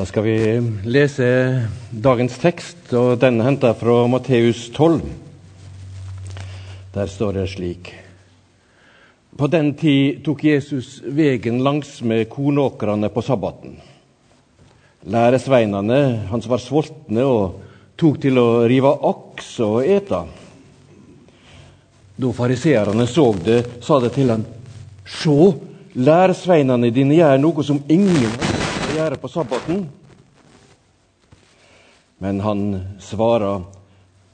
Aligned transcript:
Da 0.00 0.06
skal 0.06 0.22
vi 0.24 0.60
lese 0.88 1.26
dagens 1.92 2.38
tekst, 2.40 2.86
og 2.96 3.18
den 3.20 3.36
er 3.36 3.44
henta 3.50 3.74
fra 3.76 4.06
Matteus 4.08 4.62
12. 4.72 5.02
Der 6.94 7.10
står 7.12 7.34
det 7.36 7.42
slik 7.52 7.90
På 9.36 9.44
den 9.52 9.74
tid 9.76 10.22
tok 10.24 10.40
Jesus 10.46 11.02
vegen 11.04 11.60
langsmed 11.60 12.30
kornåkrene 12.32 13.10
på 13.12 13.20
sabbaten. 13.26 13.74
Læresveinene 15.04 16.00
hans 16.30 16.48
var 16.48 16.64
sultne 16.64 17.26
og 17.28 17.60
tok 18.00 18.22
til 18.22 18.40
å 18.40 18.46
rive 18.72 18.94
aks 19.10 19.50
og 19.66 19.82
ete. 19.84 20.22
Da 22.16 22.32
fariseerne 22.40 23.04
så 23.04 23.34
det, 23.36 23.60
sa 23.84 24.00
de 24.00 24.08
til 24.16 24.32
han, 24.32 24.48
Sjå, 25.04 25.52
læresveinene 25.92 26.88
dine 26.88 27.20
gjør 27.20 27.44
noe 27.44 27.68
som 27.68 27.84
ingen 27.92 28.59
gjøre 28.94 29.18
på 29.20 29.28
sabbaten. 29.30 29.84
Men 32.20 32.40
han 32.44 32.64
svarer, 33.00 33.62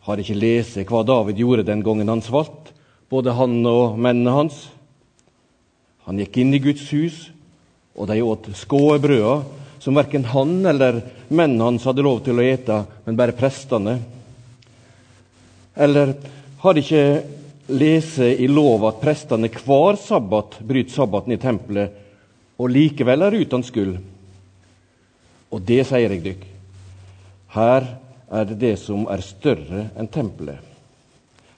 har 0.06 0.22
ikke 0.22 0.38
lest 0.38 0.78
hva 0.86 1.02
David 1.06 1.38
gjorde 1.42 1.66
den 1.66 1.82
gangen 1.86 2.08
han 2.10 2.22
svalt, 2.22 2.72
både 3.10 3.34
han 3.36 3.60
og 3.66 3.98
mennene 3.98 4.34
hans. 4.34 4.58
Han 6.06 6.18
gikk 6.22 6.40
inn 6.42 6.54
i 6.54 6.62
Guds 6.62 6.86
hus, 6.94 7.20
og 7.98 8.10
de 8.10 8.20
åt 8.22 8.48
skåebrøda, 8.54 9.36
som 9.82 9.98
verken 9.98 10.26
han 10.32 10.58
eller 10.66 11.00
mennene 11.28 11.70
hans 11.70 11.86
hadde 11.86 12.04
lov 12.06 12.22
til 12.26 12.38
å 12.38 12.46
ete, 12.46 12.80
men 13.04 13.18
bare 13.18 13.36
prestene. 13.38 13.98
Eller 15.76 16.14
har 16.62 16.80
ikke 16.80 17.04
lese 17.76 18.32
i 18.34 18.48
lov 18.50 18.86
at 18.88 19.00
prestene 19.02 19.50
hver 19.52 19.98
sabbat 20.00 20.60
bryter 20.66 20.94
sabbaten 20.94 21.34
i 21.34 21.40
tempelet, 21.42 22.02
og 22.56 22.70
likevel 22.72 23.26
er 23.26 23.40
uten 23.42 23.66
skyld. 23.66 23.96
Og 25.56 25.62
det 25.64 25.80
sier 25.88 26.12
jeg 26.12 26.22
dykk. 26.24 26.42
Her 27.56 27.86
er 28.28 28.48
det 28.50 28.58
det 28.60 28.74
som 28.82 29.06
er 29.08 29.24
større 29.24 29.86
enn 29.96 30.10
tempelet. 30.12 30.60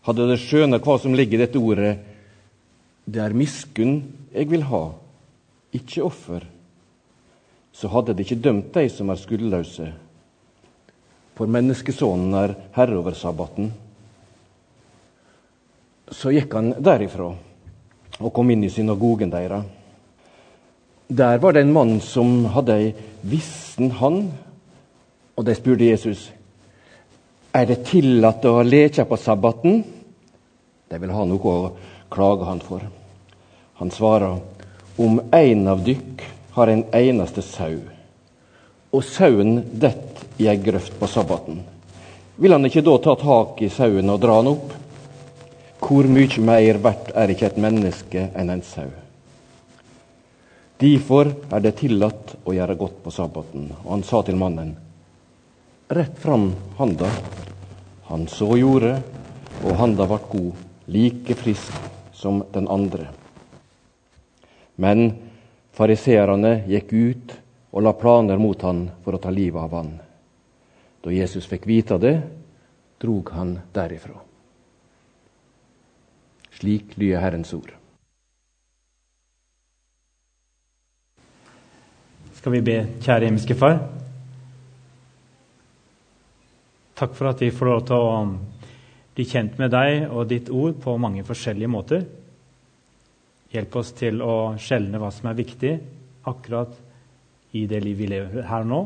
Hadde 0.07 0.29
dere 0.29 0.41
skjønt 0.41 0.79
hva 0.85 0.95
som 1.03 1.17
ligger 1.19 1.41
i 1.41 1.43
dette 1.43 1.59
ordet, 1.61 1.97
det 3.09 3.21
er 3.25 3.35
miskunn 3.37 3.99
jeg 4.31 4.47
vil 4.53 4.63
ha, 4.69 4.85
ikke 5.75 6.05
offer, 6.05 6.45
så 7.73 7.91
hadde 7.91 8.15
de 8.15 8.25
ikke 8.25 8.41
dømt 8.45 8.71
de 8.77 8.87
som 8.93 9.11
er 9.11 9.21
skuldløse. 9.21 9.91
For 11.37 11.51
menneskesonen 11.51 12.37
er 12.39 12.57
herre 12.77 13.01
over 13.01 13.17
sabbaten 13.17 13.73
så 16.13 16.33
gikk 16.33 16.55
han 16.57 16.73
derifra 16.81 17.29
og 18.19 18.33
kom 18.35 18.51
inn 18.51 18.65
i 18.65 18.73
synagogen 18.73 19.31
deres. 19.31 19.67
Der 21.09 21.39
var 21.39 21.53
det 21.53 21.61
en 21.61 21.73
mann 21.73 22.01
som 22.01 22.45
hadde 22.53 22.75
ei 22.77 22.89
vissen 23.25 23.91
hand, 23.97 24.27
og 25.37 25.47
de 25.47 25.55
spurte 25.57 25.89
Jesus 25.89 26.27
er 27.57 27.65
det 27.67 27.85
tillatt 27.89 28.45
å 28.45 28.61
leke 28.63 29.07
på 29.09 29.17
sabbaten. 29.17 29.81
De 30.89 31.01
vil 31.01 31.15
ha 31.15 31.25
noe 31.25 31.55
å 31.55 31.71
klage 32.13 32.45
han 32.49 32.61
for. 32.61 32.85
Han 33.81 33.91
svarer 33.95 34.37
om 35.01 35.21
en 35.33 35.65
av 35.73 35.81
dykk 35.87 36.27
har 36.59 36.73
en 36.73 36.85
eneste 36.93 37.43
sau, 37.47 37.81
og 38.93 39.05
sauen 39.05 39.63
detter 39.73 40.29
i 40.43 40.49
ei 40.51 40.59
grøft 40.61 40.99
på 41.01 41.09
sabbaten. 41.11 41.63
Vil 42.37 42.53
han 42.55 42.69
ikke 42.69 42.85
da 42.87 42.99
ta 43.03 43.17
tak 43.19 43.63
i 43.65 43.73
sauen 43.73 44.13
og 44.13 44.21
dra 44.23 44.39
han 44.43 44.53
opp? 44.53 44.73
Hvor 45.83 46.07
mye 46.11 46.43
mer 46.45 46.79
verdt 46.85 47.15
er 47.17 47.33
ikke 47.33 47.49
et 47.49 47.63
menneske 47.65 48.29
enn 48.37 48.53
en 48.53 48.67
sau? 48.67 48.91
Derfor 50.79 51.33
er 51.51 51.63
det 51.63 51.75
tillatt 51.81 52.37
å 52.47 52.55
gjøre 52.55 52.77
godt 52.79 53.01
på 53.03 53.11
sabbaten. 53.11 53.73
Og 53.83 53.89
han 53.97 54.05
sa 54.07 54.23
til 54.23 54.39
mannen, 54.39 54.77
rett 55.91 56.19
fram 56.23 56.53
handa. 56.79 57.09
Han 58.07 58.29
så 58.31 58.53
gjorde, 58.61 58.93
og 59.65 59.79
handa 59.81 60.07
ble 60.07 60.19
god, 60.31 60.61
like 60.87 61.35
frisk 61.41 61.89
som 62.15 62.45
den 62.55 62.69
andre. 62.71 63.09
Men 64.79 65.11
fariseerne 65.75 66.61
gikk 66.71 66.95
ut 66.95 67.35
og 67.75 67.83
la 67.83 67.93
planer 67.99 68.39
mot 68.39 68.63
han 68.63 68.87
for 69.03 69.19
å 69.19 69.23
ta 69.23 69.35
livet 69.35 69.59
av 69.61 69.75
han. 69.75 69.91
Da 71.03 71.11
Jesus 71.11 71.47
fikk 71.51 71.67
vite 71.67 71.99
det, 71.99 72.15
drog 73.03 73.35
han 73.35 73.57
derifra. 73.75 74.15
Slik 76.59 76.97
lyder 76.99 77.23
Herrens 77.23 77.53
ord. 77.55 77.75
Skal 82.39 82.55
vi 82.55 82.61
be, 82.63 82.75
kjære 83.03 83.27
himmelske 83.27 83.55
Far? 83.59 83.81
Takk 86.99 87.17
for 87.19 87.33
at 87.33 87.41
vi 87.43 87.49
får 87.51 87.67
lov 87.67 87.81
til 87.89 87.99
å 87.99 88.13
bli 89.17 89.25
kjent 89.27 89.57
med 89.59 89.73
deg 89.75 90.05
og 90.07 90.29
ditt 90.31 90.51
ord 90.55 90.77
på 90.79 90.95
mange 91.03 91.25
forskjellige 91.27 91.71
måter. 91.73 92.05
Hjelp 93.51 93.79
oss 93.81 93.91
til 93.99 94.23
å 94.23 94.55
skjelne 94.55 95.01
hva 95.03 95.11
som 95.15 95.27
er 95.27 95.39
viktig 95.41 95.73
akkurat 96.31 96.77
i 97.59 97.65
det 97.67 97.81
livet 97.83 98.05
vi 98.05 98.11
lever 98.13 98.47
her 98.47 98.69
nå, 98.71 98.81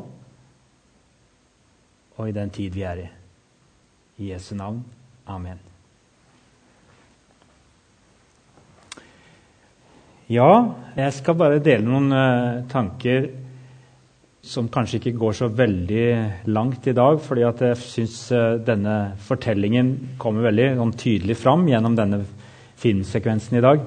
og 2.17 2.25
i 2.31 2.33
den 2.33 2.55
tid 2.57 2.73
vi 2.73 2.87
er 2.89 3.05
i. 3.05 3.07
I 4.23 4.33
Jesu 4.33 4.55
navn. 4.57 4.81
Amen. 5.29 5.61
Ja, 10.33 10.49
jeg 10.97 11.13
skal 11.19 11.37
bare 11.37 11.61
dele 11.61 11.85
noen 11.85 12.13
uh, 12.17 12.65
tanker 12.73 13.27
som 14.43 14.67
kanskje 14.73 14.99
ikke 14.99 15.19
går 15.21 15.37
så 15.39 15.49
veldig 15.55 16.07
langt 16.51 16.87
i 16.91 16.95
dag, 16.97 17.21
fordi 17.23 17.45
at 17.47 17.63
jeg 17.63 17.79
syns 17.79 18.17
uh, 18.35 18.59
denne 18.59 19.15
fortellingen 19.23 19.93
kommer 20.23 20.49
veldig 20.49 20.89
tydelig 20.99 21.37
fram 21.39 21.65
gjennom 21.71 21.95
denne 21.99 22.23
filmsekvensen 22.83 23.61
i 23.61 23.63
dag. 23.63 23.85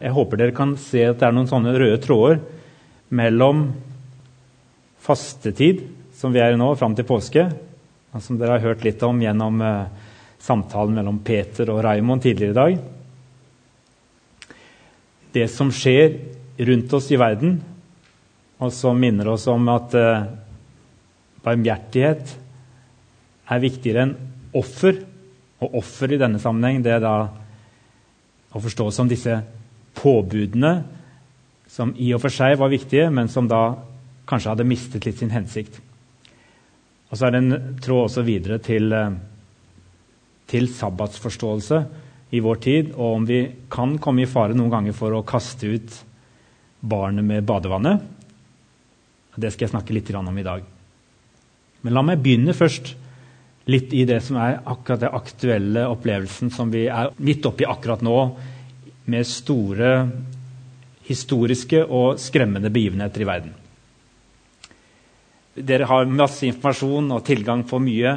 Jeg 0.00 0.16
håper 0.16 0.40
dere 0.40 0.56
kan 0.56 0.74
se 0.80 1.04
at 1.06 1.20
det 1.20 1.28
er 1.28 1.36
noen 1.36 1.50
sånne 1.50 1.76
røde 1.78 2.00
tråder 2.02 2.40
mellom 3.14 3.68
fastetid, 5.00 5.84
som 6.16 6.34
vi 6.34 6.42
er 6.42 6.54
i 6.54 6.58
nå, 6.58 6.72
fram 6.76 6.96
til 6.98 7.06
påske, 7.06 7.46
som 8.18 8.38
dere 8.40 8.58
har 8.58 8.72
hørt 8.72 8.82
litt 8.84 9.02
om 9.06 9.22
gjennom 9.22 9.62
uh, 9.62 10.08
samtalen 10.42 10.98
mellom 10.98 11.22
Peter 11.22 11.70
og 11.70 11.84
Raymond 11.86 12.26
tidligere 12.26 12.56
i 12.56 12.60
dag 12.62 12.80
det 15.32 15.46
som 15.52 15.70
skjer 15.74 16.16
rundt 16.60 16.92
oss 16.96 17.08
i 17.12 17.18
verden, 17.20 17.60
og 18.60 18.72
som 18.76 18.98
minner 19.00 19.30
oss 19.32 19.46
om 19.48 19.68
at 19.72 19.94
eh, 19.96 20.28
barmhjertighet 21.44 22.34
er 23.50 23.62
viktigere 23.62 24.04
enn 24.04 24.16
offer. 24.56 25.00
Og 25.60 25.80
offer 25.80 26.12
i 26.12 26.20
denne 26.20 26.40
sammenheng 26.42 26.82
det 26.84 26.94
er 26.96 27.04
da 27.04 27.14
å 28.50 28.62
forstå 28.62 28.88
som 28.92 29.08
disse 29.08 29.38
påbudene 29.96 30.74
som 31.70 31.92
i 32.02 32.10
og 32.16 32.22
for 32.24 32.34
seg 32.34 32.56
var 32.58 32.72
viktige, 32.72 33.06
men 33.14 33.30
som 33.30 33.46
da 33.48 33.76
kanskje 34.28 34.52
hadde 34.52 34.66
mistet 34.66 35.06
litt 35.06 35.20
sin 35.20 35.30
hensikt. 35.30 35.76
Og 37.10 37.18
så 37.18 37.26
er 37.26 37.34
det 37.34 37.42
en 37.44 37.76
tråd 37.82 38.08
også 38.08 38.24
videre 38.26 38.58
til, 38.62 38.90
uh, 38.90 39.14
til 40.50 40.66
sabbatsforståelse 40.74 41.80
i 42.34 42.42
vår 42.42 42.60
tid, 42.62 42.92
og 42.96 43.20
om 43.20 43.26
vi 43.26 43.40
kan 43.70 43.96
komme 44.02 44.24
i 44.24 44.30
fare 44.30 44.54
noen 44.58 44.70
ganger 44.70 44.96
for 44.98 45.14
å 45.14 45.26
kaste 45.26 45.70
ut 45.70 46.00
barnet 46.80 47.26
med 47.26 47.46
badevannet. 47.46 48.19
Det 49.36 49.52
skal 49.52 49.66
jeg 49.66 49.74
snakke 49.74 49.94
litt 49.94 50.10
om 50.14 50.38
i 50.38 50.46
dag. 50.46 50.64
Men 51.82 51.94
la 51.94 52.02
meg 52.04 52.20
begynne 52.22 52.56
først 52.56 52.94
litt 53.70 53.92
i 53.94 54.04
det 54.08 54.18
som 54.24 54.38
er 54.40 54.58
akkurat 54.64 55.04
den 55.04 55.14
aktuelle 55.16 55.86
opplevelsen 55.90 56.50
som 56.52 56.72
vi 56.72 56.86
er 56.90 57.12
midt 57.22 57.46
oppi 57.46 57.68
akkurat 57.68 58.02
nå, 58.02 58.18
med 59.10 59.26
store 59.26 59.92
historiske 61.08 61.82
og 61.86 62.20
skremmende 62.22 62.70
begivenheter 62.70 63.22
i 63.22 63.28
verden. 63.28 63.54
Dere 65.54 65.88
har 65.90 66.06
masse 66.06 66.46
informasjon 66.46 67.10
og 67.16 67.24
tilgang 67.26 67.64
på 67.68 67.80
mye. 67.82 68.14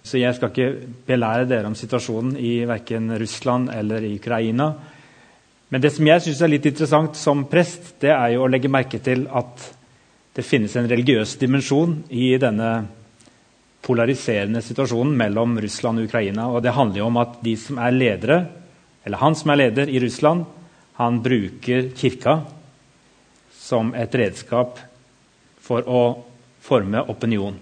Så 0.00 0.16
jeg 0.16 0.32
skal 0.36 0.48
ikke 0.48 0.94
belære 1.06 1.48
dere 1.48 1.68
om 1.68 1.76
situasjonen 1.76 2.38
i 2.40 2.62
verken 2.68 3.12
Russland 3.20 3.68
eller 3.74 4.06
i 4.06 4.14
Ukraina. 4.16 4.70
Men 5.70 5.82
det 5.84 5.92
som 5.92 6.08
jeg 6.08 6.24
syns 6.24 6.40
er 6.40 6.50
litt 6.54 6.66
interessant 6.70 7.18
som 7.20 7.44
prest, 7.50 7.92
det 8.00 8.14
er 8.14 8.32
jo 8.34 8.46
å 8.46 8.48
legge 8.50 8.72
merke 8.72 8.98
til 9.04 9.26
at 9.28 9.66
det 10.34 10.46
finnes 10.46 10.76
en 10.76 10.88
religiøs 10.88 11.34
dimensjon 11.40 11.96
i 12.14 12.32
denne 12.40 12.70
polariserende 13.82 14.62
situasjonen 14.62 15.16
mellom 15.18 15.56
Russland 15.62 16.00
og 16.00 16.10
Ukraina. 16.10 16.46
Og 16.52 16.62
det 16.62 16.76
handler 16.76 17.02
jo 17.02 17.08
om 17.08 17.18
at 17.22 17.40
de 17.44 17.56
som 17.58 17.80
er 17.82 17.96
ledere, 17.96 18.40
eller 19.04 19.22
han 19.22 19.36
som 19.38 19.50
er 19.50 19.62
leder 19.64 19.90
i 19.90 20.02
Russland, 20.02 20.44
han 21.00 21.22
bruker 21.24 21.90
kirka 21.96 22.40
som 23.56 23.94
et 23.96 24.14
redskap 24.14 24.78
for 25.64 25.86
å 25.88 26.02
forme 26.60 27.02
opinion. 27.08 27.56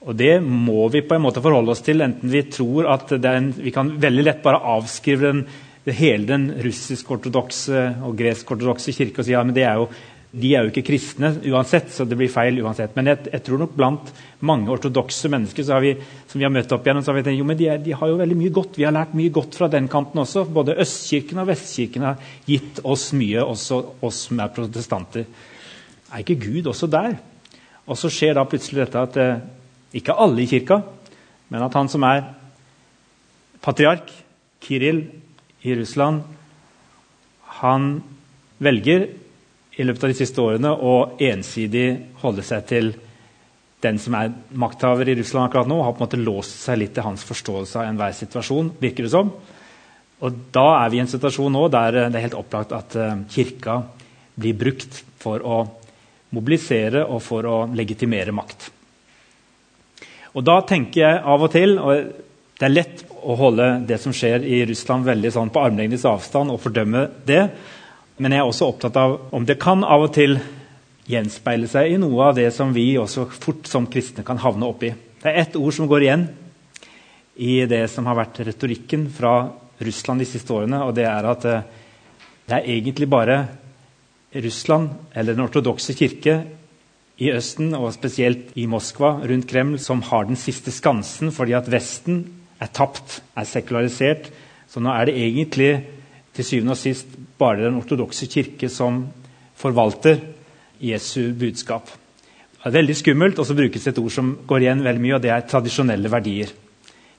Og 0.00 0.16
det 0.16 0.38
må 0.40 0.86
vi 0.92 1.02
på 1.04 1.16
en 1.16 1.24
måte 1.26 1.42
forholde 1.44 1.74
oss 1.74 1.82
til, 1.84 2.00
enten 2.00 2.30
vi 2.32 2.44
tror 2.48 2.88
at 2.94 3.10
en, 3.18 3.50
vi 3.52 3.72
kan 3.74 3.90
veldig 4.00 4.24
lett 4.24 4.40
bare 4.44 4.62
avskrive 4.76 5.26
den, 5.26 5.42
hele 5.90 6.28
den 6.28 6.46
russisk-ortodokse 6.62 7.82
og 8.06 8.14
gresk-ortodokse 8.16 8.94
kirke 8.94 9.20
og 9.20 9.26
si 9.26 9.34
ja, 9.34 9.42
men 9.44 9.56
det 9.56 9.64
er 9.66 9.80
jo 9.80 9.88
De 10.30 10.52
er 10.54 10.62
jo 10.62 10.70
ikke 10.70 10.84
kristne 10.86 11.32
uansett, 11.50 11.88
så 11.90 12.04
det 12.06 12.14
blir 12.18 12.30
feil 12.30 12.60
uansett. 12.62 12.92
Men 12.94 13.10
jeg, 13.10 13.24
jeg 13.32 13.42
tror 13.46 13.58
nok 13.64 13.72
blant 13.74 14.12
mange 14.46 14.70
ortodokse 14.70 15.26
mennesker 15.32 15.66
vi, 15.82 15.96
som 16.30 16.38
vi 16.38 16.46
har 16.46 16.52
møtt 16.54 16.70
opp 16.70 16.86
igjennom, 16.86 17.02
så 17.02 17.10
har 17.10 17.18
vi 17.18 17.24
tenkt 17.26 17.40
jo, 17.40 17.46
men 17.48 17.58
de, 17.58 17.66
er, 17.72 17.80
de, 17.82 17.96
har 17.98 18.12
jo 18.12 18.18
veldig 18.20 18.36
mye 18.38 18.52
godt. 18.54 18.78
Vi 18.78 18.86
har 18.86 18.94
lært 18.94 19.16
mye 19.18 19.32
godt 19.34 19.58
fra 19.58 19.66
den 19.72 19.88
kanten 19.90 20.22
også. 20.22 20.44
Både 20.46 20.76
Østkirken 20.84 21.42
og 21.42 21.48
Vestkirken 21.50 22.06
har 22.06 22.20
gitt 22.46 22.78
oss 22.86 23.08
mye, 23.18 23.42
også 23.42 23.80
oss 24.06 24.20
som 24.28 24.42
er 24.44 24.52
protestanter. 24.54 25.26
Er 26.10 26.22
ikke 26.22 26.38
Gud 26.44 26.70
også 26.70 26.86
der? 26.90 27.16
Og 27.90 27.98
så 27.98 28.10
skjer 28.12 28.38
da 28.38 28.46
plutselig 28.46 28.84
dette 28.84 29.02
at 29.02 29.18
eh, 29.18 29.40
ikke 29.98 30.14
alle 30.14 30.44
i 30.44 30.50
kirka, 30.50 30.78
men 31.50 31.64
at 31.66 31.74
han 31.74 31.90
som 31.90 32.06
er 32.06 32.22
patriark, 33.64 34.12
Kiril 34.60 35.00
i 35.66 35.74
Russland, 35.74 36.22
han 37.60 37.96
velger 38.62 39.08
i 39.78 39.86
løpet 39.86 40.04
av 40.04 40.10
de 40.10 40.18
siste 40.18 40.42
årene 40.42 40.72
å 40.74 40.94
ensidig 41.22 41.86
holde 42.22 42.44
seg 42.46 42.66
til 42.70 42.92
den 43.80 43.98
som 44.00 44.16
er 44.18 44.32
makthaver 44.60 45.08
i 45.08 45.16
Russland 45.16 45.46
akkurat 45.46 45.68
nå, 45.70 45.78
har 45.82 45.94
på 45.94 46.02
en 46.02 46.08
måte 46.08 46.20
låst 46.20 46.66
seg 46.66 46.82
litt 46.82 46.94
til 46.96 47.06
hans 47.06 47.24
forståelse 47.24 47.80
av 47.80 47.88
enhver 47.88 48.12
situasjon. 48.16 48.74
virker 48.80 49.06
det 49.06 49.12
som. 49.14 49.32
Og 50.20 50.32
Da 50.52 50.84
er 50.84 50.90
vi 50.90 50.98
i 50.98 51.00
en 51.00 51.08
situasjon 51.08 51.52
nå 51.52 51.68
der 51.72 52.10
det 52.10 52.18
er 52.18 52.26
helt 52.28 52.36
opplagt 52.36 52.72
at 52.76 52.96
uh, 52.96 53.22
kirka 53.30 53.82
blir 54.36 54.54
brukt 54.54 55.00
for 55.20 55.40
å 55.40 55.62
mobilisere 56.36 57.06
og 57.06 57.22
for 57.24 57.46
å 57.48 57.56
legitimere 57.72 58.32
makt. 58.36 58.68
Og 60.36 60.44
Da 60.44 60.60
tenker 60.60 61.00
jeg 61.00 61.22
av 61.24 61.42
og 61.42 61.52
til 61.52 61.78
og 61.78 62.12
Det 62.60 62.68
er 62.68 62.76
lett 62.76 63.04
å 63.24 63.34
holde 63.40 63.86
det 63.88 63.96
som 64.00 64.12
skjer 64.12 64.44
i 64.44 64.64
Russland 64.68 65.06
veldig 65.08 65.30
sånn 65.32 65.50
på 65.52 65.62
armlengdes 65.64 66.04
avstand 66.04 66.52
og 66.52 66.60
fordømme 66.60 67.06
det. 67.24 67.46
Men 68.20 68.34
jeg 68.34 68.42
er 68.42 68.50
også 68.50 68.66
opptatt 68.68 68.96
av 69.00 69.14
om 69.32 69.46
det 69.48 69.56
kan 69.62 69.80
av 69.80 70.04
og 70.04 70.10
til 70.12 70.36
gjenspeile 71.10 71.68
seg 71.70 71.94
i 71.94 72.00
noe 72.00 72.26
av 72.28 72.36
det 72.36 72.50
som 72.52 72.74
vi 72.74 72.92
også 73.00 73.24
fort 73.32 73.68
som 73.70 73.86
kristne 73.90 74.24
kan 74.26 74.40
havne 74.42 74.68
oppi. 74.68 74.90
Det 74.92 75.30
er 75.30 75.40
ett 75.40 75.56
ord 75.56 75.72
som 75.72 75.88
går 75.88 76.04
igjen 76.04 76.26
i 77.40 77.62
det 77.70 77.86
som 77.88 78.04
har 78.10 78.18
vært 78.18 78.42
retorikken 78.44 79.06
fra 79.14 79.34
Russland 79.80 80.20
de 80.20 80.28
siste 80.28 80.52
årene, 80.52 80.82
og 80.84 80.92
det 80.98 81.06
er 81.08 81.28
at 81.30 81.46
eh, 81.48 81.64
det 82.50 82.58
er 82.58 82.68
egentlig 82.74 83.08
bare 83.08 83.38
Russland, 84.34 84.90
eller 85.16 85.34
Den 85.34 85.46
ortodokse 85.46 85.94
kirke 85.96 86.42
i 87.16 87.30
Østen, 87.32 87.72
og 87.74 87.92
spesielt 87.94 88.52
i 88.60 88.66
Moskva, 88.68 89.16
rundt 89.24 89.48
Kreml, 89.48 89.78
som 89.80 90.02
har 90.10 90.28
den 90.28 90.38
siste 90.38 90.72
skansen 90.74 91.32
fordi 91.32 91.56
at 91.56 91.70
Vesten 91.72 92.20
er 92.60 92.68
tapt, 92.68 93.22
er 93.32 93.48
sekularisert. 93.48 94.28
Så 94.68 94.82
nå 94.84 94.92
er 94.92 95.08
det 95.08 95.16
egentlig 95.16 95.72
til 96.36 96.46
syvende 96.46 96.76
og 96.76 96.80
sist 96.80 97.16
bare 97.38 97.64
Den 97.64 97.78
ortodokse 97.80 98.26
kirke 98.30 98.68
som 98.68 99.06
forvalter 99.56 100.20
Jesu 100.80 101.32
budskap. 101.36 101.90
Det 102.60 102.68
er 102.68 102.76
veldig 102.76 102.96
skummelt, 102.96 103.38
og 103.38 103.46
så 103.46 103.56
brukes 103.56 103.86
et 103.86 103.98
ord 103.98 104.12
som 104.12 104.34
går 104.46 104.64
igjen 104.64 104.84
veldig 104.84 105.00
mye, 105.00 105.14
og 105.16 105.22
det 105.24 105.30
er 105.32 105.46
tradisjonelle 105.48 106.10
verdier. 106.12 106.52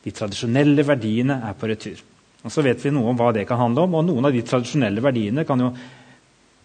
De 0.04 0.12
tradisjonelle 0.13 0.86
verdiene 0.86 1.42
er 1.48 1.58
på 1.58 1.69
retur. 1.69 2.02
Og 2.44 2.52
Så 2.52 2.63
vet 2.66 2.81
vi 2.84 2.92
noe 2.94 3.10
om 3.10 3.18
hva 3.18 3.31
det 3.34 3.48
kan 3.50 3.58
handle 3.58 3.86
om, 3.86 3.96
og 3.96 4.06
noen 4.06 4.25
av 4.25 4.34
de 4.34 4.42
tradisjonelle 4.46 5.02
verdiene 5.02 5.46
kan 5.46 5.62
jo 5.62 5.72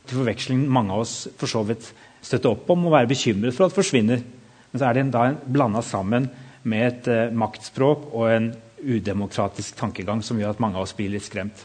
til 0.07 0.21
forveksling 0.21 0.67
mange 0.71 0.95
av 0.95 1.03
oss 1.05 1.15
for 1.37 1.51
så 1.51 1.65
vidt 1.67 1.89
støtte 2.25 2.51
opp 2.53 2.69
om 2.73 2.87
og 2.87 2.95
være 2.95 3.11
bekymret 3.11 3.57
for 3.57 3.67
at 3.67 3.77
forsvinner. 3.77 4.23
Men 4.71 4.81
så 4.81 4.89
er 4.89 4.99
det 4.99 5.07
da 5.15 5.31
blanda 5.45 5.83
sammen 5.85 6.29
med 6.67 6.87
et 6.87 7.09
eh, 7.13 7.33
maktspråk 7.33 8.11
og 8.13 8.29
en 8.31 8.51
udemokratisk 8.87 9.77
tankegang 9.79 10.23
som 10.25 10.39
gjør 10.39 10.55
at 10.55 10.63
mange 10.63 10.79
av 10.79 10.87
oss 10.87 10.95
blir 10.97 11.13
litt 11.13 11.27
skremt. 11.27 11.65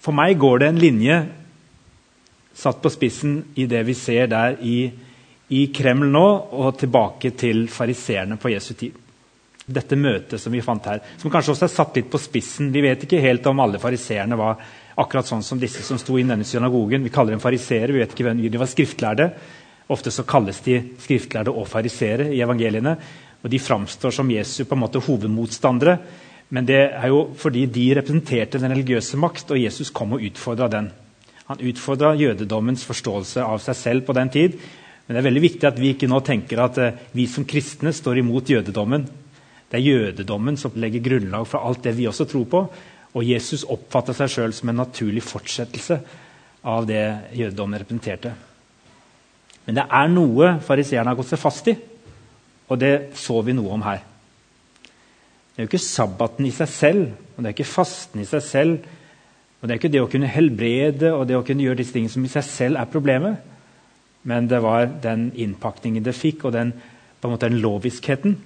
For 0.00 0.16
meg 0.16 0.38
går 0.40 0.62
det 0.62 0.70
en 0.70 0.80
linje 0.80 1.18
satt 2.56 2.80
på 2.82 2.90
spissen 2.92 3.38
i 3.60 3.66
det 3.70 3.82
vi 3.86 3.94
ser 3.96 4.28
der 4.30 4.56
i, 4.64 4.90
i 5.52 5.66
Kreml 5.74 6.10
nå, 6.12 6.26
og 6.56 6.78
tilbake 6.80 7.32
til 7.38 7.66
fariseerne 7.72 8.38
på 8.40 8.52
Jesu 8.52 8.74
tid. 8.74 8.96
Dette 9.70 9.96
møtet 9.96 10.42
som 10.42 10.52
vi 10.52 10.62
fant 10.64 10.88
her, 10.90 11.02
som 11.20 11.30
kanskje 11.30 11.54
også 11.54 11.66
er 11.68 11.72
satt 11.72 11.98
litt 12.00 12.10
på 12.10 12.18
spissen. 12.18 12.72
Vi 12.74 12.82
vet 12.82 13.04
ikke 13.06 13.22
helt 13.22 13.46
om 13.46 13.60
alle 13.62 13.78
fariseerne 13.82 14.38
var 14.38 14.58
akkurat 15.00 15.28
sånn 15.28 15.44
som 15.46 15.60
disse 15.60 15.84
som 15.86 16.00
sto 16.00 16.18
i 16.18 16.26
denne 16.26 16.48
synagogen. 16.48 17.04
Vi 17.06 17.12
kaller 17.14 17.36
dem 17.36 17.42
fariseere, 17.42 17.92
vi 17.94 18.02
vet 18.02 18.16
ikke 18.16 18.26
hvem 18.26 18.42
de 18.42 18.60
var 18.60 18.70
skriftlærde. 18.70 19.28
Ofte 19.90 20.12
så 20.14 20.24
kalles 20.28 20.58
de 20.66 20.80
skriftlærde 21.02 21.54
og 21.54 21.68
fariseere 21.70 22.28
i 22.34 22.42
evangeliene. 22.42 22.96
Og 23.40 23.52
de 23.52 23.62
framstår 23.62 24.12
som 24.14 24.30
Jesu 24.30 24.64
på 24.64 24.76
en 24.76 24.82
måte 24.82 25.02
hovedmotstandere. 25.02 25.96
Men 26.50 26.66
det 26.66 26.80
er 26.90 27.06
jo 27.12 27.22
fordi 27.38 27.64
de 27.70 27.86
representerte 28.00 28.58
den 28.58 28.72
religiøse 28.74 29.18
makt, 29.20 29.52
og 29.54 29.62
Jesus 29.62 29.92
kom 29.94 30.16
og 30.16 30.24
utfordra 30.26 30.66
den. 30.70 30.90
Han 31.50 31.62
utfordra 31.66 32.12
jødedommens 32.18 32.84
forståelse 32.86 33.42
av 33.42 33.62
seg 33.62 33.78
selv 33.78 34.06
på 34.06 34.14
den 34.18 34.30
tid. 34.34 34.58
Men 35.06 35.16
det 35.16 35.20
er 35.20 35.26
veldig 35.26 35.42
viktig 35.42 35.66
at 35.66 35.78
vi 35.82 35.92
ikke 35.94 36.10
nå 36.10 36.20
tenker 36.26 36.62
at 36.62 36.76
uh, 36.78 36.98
vi 37.14 37.26
som 37.30 37.46
kristne 37.48 37.90
står 37.94 38.20
imot 38.20 38.50
jødedommen. 38.50 39.06
Det 39.70 39.78
er 39.78 39.86
jødedommen 39.86 40.58
som 40.58 40.74
legger 40.78 41.02
grunnlag 41.02 41.46
for 41.50 41.66
alt 41.66 41.82
det 41.86 41.96
vi 41.98 42.06
også 42.10 42.26
tror 42.30 42.46
på. 42.50 42.64
Og 43.14 43.26
Jesus 43.26 43.64
oppfatter 43.66 44.14
seg 44.14 44.30
sjøl 44.30 44.54
som 44.54 44.70
en 44.70 44.78
naturlig 44.82 45.22
fortsettelse 45.26 45.98
av 46.70 46.86
det 46.86 47.02
jødedommen 47.34 47.82
representerte. 47.82 48.34
Men 49.66 49.78
det 49.78 49.86
er 49.86 50.10
noe 50.10 50.56
fariseerne 50.66 51.10
har 51.10 51.18
gått 51.18 51.30
seg 51.30 51.42
fast 51.42 51.70
i, 51.70 51.74
og 52.70 52.78
det 52.78 52.94
så 53.18 53.38
vi 53.46 53.54
noe 53.54 53.74
om 53.74 53.82
her. 53.86 54.02
Det 55.60 55.66
er 55.66 55.66
jo 55.66 55.74
ikke 55.74 55.92
sabbaten 55.92 56.46
i 56.48 56.50
seg 56.56 56.68
selv, 56.72 57.00
og 57.36 57.42
det 57.42 57.50
er 57.50 57.52
ikke 57.52 57.66
fasten 57.68 58.22
i 58.22 58.24
seg 58.24 58.40
selv. 58.40 58.84
Og 59.60 59.66
det 59.68 59.74
er 59.74 59.76
ikke 59.76 59.90
det 59.92 60.00
å 60.00 60.06
kunne 60.08 60.30
helbrede 60.32 61.10
og 61.12 61.26
det 61.28 61.34
å 61.36 61.42
kunne 61.44 61.66
gjøre 61.66 61.76
disse 61.82 61.92
tingene 61.92 62.12
som 62.14 62.24
i 62.24 62.30
seg 62.32 62.46
selv 62.46 62.80
er 62.80 62.88
problemet. 62.88 63.42
Men 64.24 64.46
det 64.48 64.62
var 64.64 64.86
den 65.04 65.26
innpakningen 65.36 66.06
det 66.06 66.14
fikk, 66.16 66.46
og 66.48 66.54
den, 66.54 66.70
på 67.20 67.28
en 67.28 67.34
måte 67.34 67.50
den 67.52 67.60
loviskheten. 67.60 68.38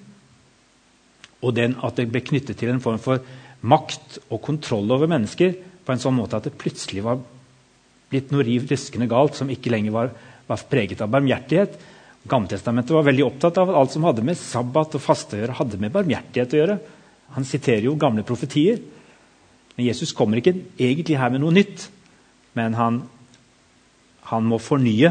Og 1.47 1.55
den 1.55 1.77
at 1.87 2.01
det 2.01 2.09
ble 2.11 2.25
knyttet 2.33 2.59
til 2.59 2.73
en 2.73 2.83
form 2.83 2.99
for 3.05 3.23
makt 3.63 4.19
og 4.25 4.43
kontroll 4.49 4.91
over 4.97 5.13
mennesker 5.15 5.55
på 5.87 5.95
en 5.95 6.03
sånn 6.03 6.19
måte 6.19 6.43
at 6.43 6.51
det 6.51 6.57
plutselig 6.59 7.07
var 7.07 7.23
blitt 8.11 8.35
noe 8.35 8.43
riv 8.43 8.67
ryskende 8.75 9.07
galt 9.15 9.39
som 9.39 9.55
ikke 9.55 9.71
lenger 9.71 9.95
var, 9.95 10.11
var 10.51 10.67
preget 10.67 11.07
av 11.07 11.15
barmhjertighet. 11.15 11.79
Gammeltestamentet 12.27 12.99
var 12.99 13.07
veldig 13.07 13.29
opptatt 13.31 13.63
av 13.63 13.71
at 13.71 13.81
alt 13.85 13.95
som 13.95 14.11
hadde 14.11 14.27
med 14.27 14.43
sabbat 14.43 14.99
og 14.99 15.07
faste 15.07 15.39
å 15.39 15.45
gjøre, 15.45 15.59
hadde 15.63 15.83
med 15.87 15.95
barmhjertighet 15.95 16.59
å 16.59 16.63
gjøre. 16.65 16.81
Han 17.35 17.47
siterer 17.49 17.89
jo 17.89 17.97
gamle 17.99 18.23
profetier. 18.27 18.79
Men 19.75 19.87
Jesus 19.89 20.13
kommer 20.15 20.39
ikke 20.39 20.55
egentlig 20.79 21.19
her 21.19 21.33
med 21.35 21.43
noe 21.43 21.55
nytt. 21.55 21.89
Men 22.55 22.77
han, 22.79 23.01
han 24.31 24.47
må 24.47 24.61
fornye, 24.63 25.11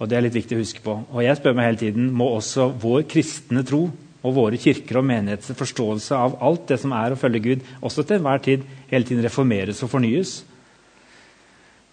og 0.00 0.08
det 0.10 0.16
er 0.16 0.24
litt 0.26 0.38
viktig 0.38 0.56
å 0.56 0.62
huske 0.62 0.82
på. 0.82 0.96
Og 1.12 1.22
jeg 1.22 1.38
spør 1.38 1.54
meg 1.56 1.68
hele 1.68 1.82
tiden, 1.84 2.10
Må 2.12 2.32
også 2.34 2.70
vår 2.82 3.04
kristne 3.10 3.62
tro 3.66 3.84
og 4.20 4.34
våre 4.36 4.58
kirker 4.60 4.98
og 5.00 5.06
menigheters 5.08 5.56
forståelse 5.56 6.16
av 6.16 6.38
alt 6.44 6.66
det 6.68 6.80
som 6.82 6.92
er 6.92 7.14
å 7.14 7.20
følge 7.20 7.40
Gud, 7.44 7.62
også 7.80 8.04
til 8.04 8.18
enhver 8.18 8.42
tid 8.44 8.66
hele 8.90 9.06
tiden 9.08 9.24
reformeres 9.24 9.80
og 9.86 9.92
fornyes? 9.94 10.40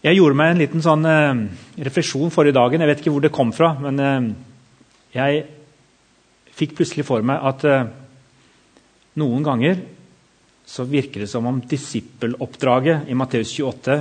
Jeg 0.03 0.19
gjorde 0.19 0.37
meg 0.37 0.51
en 0.51 0.59
liten 0.61 0.83
sånn 0.83 1.05
eh, 1.09 1.39
refleksjon 1.87 2.33
forrige 2.33 2.55
dagen. 2.55 2.83
Jeg 2.83 2.89
vet 2.91 2.99
ikke 3.01 3.13
hvor 3.15 3.23
det 3.23 3.33
kom 3.33 3.53
fra. 3.55 3.71
Men 3.81 3.97
eh, 3.99 4.27
jeg 5.15 5.45
fikk 6.57 6.75
plutselig 6.77 7.05
for 7.07 7.25
meg 7.25 7.41
at 7.49 7.65
eh, 7.67 7.87
noen 9.17 9.45
ganger 9.45 9.81
så 10.67 10.83
virker 10.87 11.23
det 11.23 11.31
som 11.31 11.45
om 11.47 11.61
disippeloppdraget 11.63 13.07
i 13.07 13.15
Matteus 13.15 13.53
28 13.55 13.97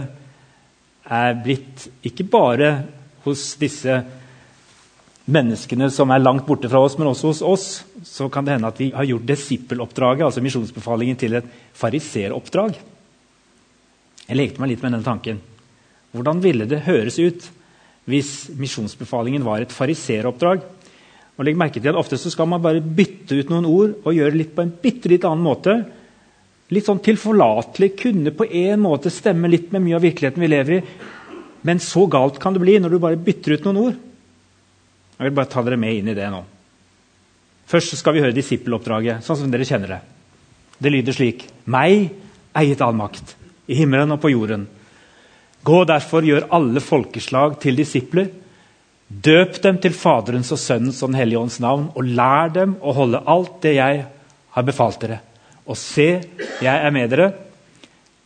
er 1.17 1.37
blitt 1.39 1.87
ikke 2.07 2.27
bare 2.27 2.71
hos 3.27 3.53
disse 3.61 4.01
menneskene 5.27 5.89
som 5.91 6.11
er 6.15 6.23
langt 6.23 6.47
borte 6.47 6.71
fra 6.71 6.83
oss, 6.87 6.95
men 6.99 7.11
også 7.11 7.31
hos 7.31 7.43
oss, 7.43 7.67
så 8.07 8.29
kan 8.31 8.47
det 8.47 8.57
hende 8.57 8.71
at 8.71 8.81
vi 8.83 8.93
har 8.95 9.07
gjort 9.07 9.27
disippeloppdraget, 9.27 10.27
altså 10.27 10.43
misjonsbefalingen, 10.43 11.19
til 11.19 11.39
et 11.39 11.49
fariseroppdrag. 11.75 12.79
Jeg 14.27 14.39
lekte 14.39 14.63
meg 14.63 14.75
litt 14.75 14.85
med 14.85 14.95
den 14.97 15.07
tanken. 15.07 15.41
Hvordan 16.15 16.43
ville 16.43 16.67
det 16.71 16.85
høres 16.87 17.19
ut 17.19 17.51
hvis 18.07 18.49
misjonsbefalingen 18.55 19.47
var 19.47 19.63
et 19.63 19.75
fariseroppdrag? 19.75 20.63
Og 21.37 21.45
legg 21.45 21.59
merke 21.61 21.83
til 21.83 21.93
at 21.93 21.99
Ofte 22.01 22.19
så 22.21 22.33
skal 22.33 22.49
man 22.49 22.63
bare 22.65 22.81
bytte 22.81 23.37
ut 23.37 23.53
noen 23.53 23.69
ord 23.69 23.93
og 24.03 24.17
gjøre 24.17 24.39
litt 24.39 24.55
på 24.57 24.65
en 24.65 24.73
bitte 24.83 25.11
litt 25.13 25.27
annen 25.29 25.45
måte. 25.45 25.77
Litt 26.73 26.89
sånn 26.89 27.03
tilforlatelig, 27.05 27.93
kunne 28.01 28.33
på 28.35 28.49
en 28.49 28.81
måte 28.83 29.13
stemme 29.13 29.51
litt 29.53 29.69
med 29.75 29.85
mye 29.85 29.99
av 29.99 30.07
virkeligheten 30.07 30.43
vi 30.43 30.51
lever 30.51 30.79
i. 30.79 30.83
Men 31.69 31.83
så 31.83 32.07
galt 32.11 32.41
kan 32.43 32.57
det 32.57 32.63
bli 32.65 32.79
når 32.81 32.95
du 32.95 33.01
bare 33.03 33.21
bytter 33.21 33.57
ut 33.57 33.69
noen 33.69 33.83
ord. 33.85 33.99
Jeg 35.17 35.29
vil 35.29 35.37
bare 35.37 35.51
ta 35.53 35.63
dere 35.65 35.79
med 35.81 35.99
inn 35.99 36.11
i 36.13 36.17
det 36.17 36.27
nå. 36.33 36.43
Først 37.67 37.97
skal 37.99 38.15
vi 38.15 38.23
høre 38.23 38.37
disippeloppdraget, 38.37 39.25
sånn 39.27 39.41
som 39.41 39.53
dere 39.53 39.67
kjenner 39.67 39.97
det. 39.97 40.01
Det 40.79 40.93
lyder 40.93 41.17
slik.: 41.17 41.47
Meg 41.65 42.11
eiet 42.57 42.83
all 42.85 42.95
makt, 42.97 43.35
i 43.67 43.79
himmelen 43.79 44.15
og 44.15 44.21
på 44.23 44.31
jorden. 44.31 44.67
Gå 45.67 45.85
derfor, 45.89 46.25
gjør 46.25 46.49
alle 46.55 46.81
folkeslag 46.85 47.59
til 47.61 47.77
disipler 47.77 48.31
Døp 49.07 49.61
dem 49.63 49.79
til 49.79 49.95
Faderens 49.95 50.51
og 50.55 50.59
Sønnens 50.59 50.99
og 51.03 51.13
Den 51.13 51.21
hellige 51.21 51.39
ånds 51.39 51.61
navn, 51.63 51.91
og 51.95 52.09
lær 52.19 52.51
dem 52.55 52.75
å 52.83 52.95
holde 52.97 53.23
alt 53.23 53.61
det 53.63 53.77
jeg 53.77 54.03
har 54.57 54.67
befalt 54.67 54.99
dere. 55.03 55.21
Og 55.67 55.79
se, 55.79 56.09
jeg 56.63 56.75
er 56.75 56.95
med 56.95 57.11
dere 57.13 57.31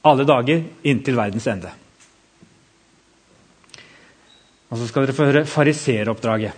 alle 0.06 0.24
dager 0.24 0.62
inntil 0.88 1.18
verdens 1.18 1.46
ende. 1.52 1.72
Og 4.70 4.78
så 4.78 4.86
skal 4.88 5.04
dere 5.04 5.16
få 5.16 5.26
høre 5.28 5.48
fariseeroppdraget, 5.50 6.54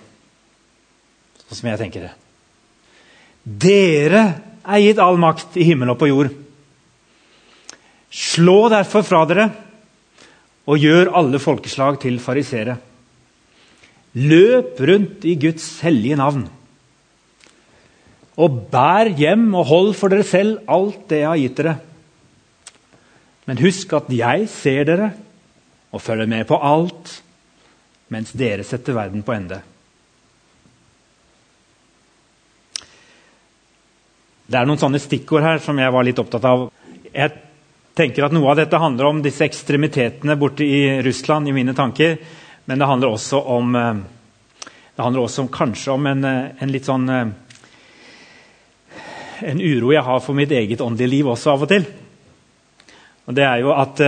sånn 1.46 1.58
som 1.58 1.70
jeg 1.72 1.80
tenker 1.80 2.06
det. 2.06 2.12
Dere 3.42 4.22
er 4.62 4.84
gitt 4.84 5.00
all 5.02 5.18
makt 5.18 5.56
i 5.58 5.66
himmel 5.66 5.94
og 5.94 5.98
på 5.98 6.10
jord. 6.12 6.30
Slå 8.12 8.68
derfor 8.70 9.02
fra 9.06 9.24
dere 9.26 9.48
og 10.68 10.78
gjør 10.78 11.10
alle 11.18 11.40
folkeslag 11.42 11.98
til 12.04 12.20
farisere. 12.22 12.76
Løp 14.12 14.80
rundt 14.80 15.24
i 15.24 15.36
Guds 15.40 15.66
hellige 15.84 16.18
navn. 16.20 16.44
Og 18.36 18.60
bær 18.72 19.08
hjem 19.16 19.48
og 19.56 19.68
hold 19.68 19.92
for 19.96 20.12
dere 20.12 20.26
selv 20.26 20.60
alt 20.68 21.04
det 21.10 21.22
jeg 21.22 21.30
har 21.30 21.40
gitt 21.40 21.58
dere. 21.60 21.74
Men 23.48 23.60
husk 23.60 23.92
at 23.96 24.08
jeg 24.12 24.48
ser 24.52 24.86
dere 24.88 25.10
og 25.92 26.00
følger 26.00 26.28
med 26.30 26.46
på 26.48 26.56
alt, 26.56 27.18
mens 28.12 28.32
dere 28.36 28.64
setter 28.64 28.96
verden 28.96 29.24
på 29.24 29.34
ende. 29.34 29.60
Det 34.52 34.60
er 34.60 34.68
noen 34.68 34.80
sånne 34.80 35.00
stikkord 35.00 35.44
her 35.44 35.60
som 35.64 35.78
jeg 35.80 35.92
var 35.92 36.04
litt 36.04 36.20
opptatt 36.20 36.44
av. 36.44 36.66
Jeg 37.08 37.32
tenker 37.96 38.26
at 38.26 38.34
Noe 38.36 38.50
av 38.52 38.58
dette 38.60 38.80
handler 38.80 39.08
om 39.08 39.22
disse 39.24 39.44
ekstremitetene 39.46 40.36
borte 40.40 40.64
i 40.64 41.00
Russland, 41.04 41.48
i 41.48 41.54
mine 41.56 41.72
tanker. 41.76 42.18
Men 42.64 42.78
det 42.78 42.86
handler 42.86 43.14
også 43.14 43.40
om, 43.46 43.76
eh, 43.76 44.68
handler 44.96 45.22
også 45.22 45.42
om, 45.42 45.48
kanskje 45.48 45.92
om 45.92 46.06
en, 46.06 46.24
eh, 46.24 46.50
en, 46.58 46.72
litt 46.72 46.86
sånn 46.86 47.08
eh, 47.10 47.26
En 49.42 49.58
uro 49.58 49.90
jeg 49.90 50.04
har 50.06 50.20
for 50.22 50.38
mitt 50.38 50.52
eget 50.54 50.80
åndelige 50.80 51.10
liv 51.10 51.26
også 51.26 51.50
av 51.50 51.62
og 51.64 51.68
til. 51.68 51.82
Og 53.26 53.34
det 53.34 53.42
er 53.42 53.56
jo 53.58 53.72
at, 53.74 53.98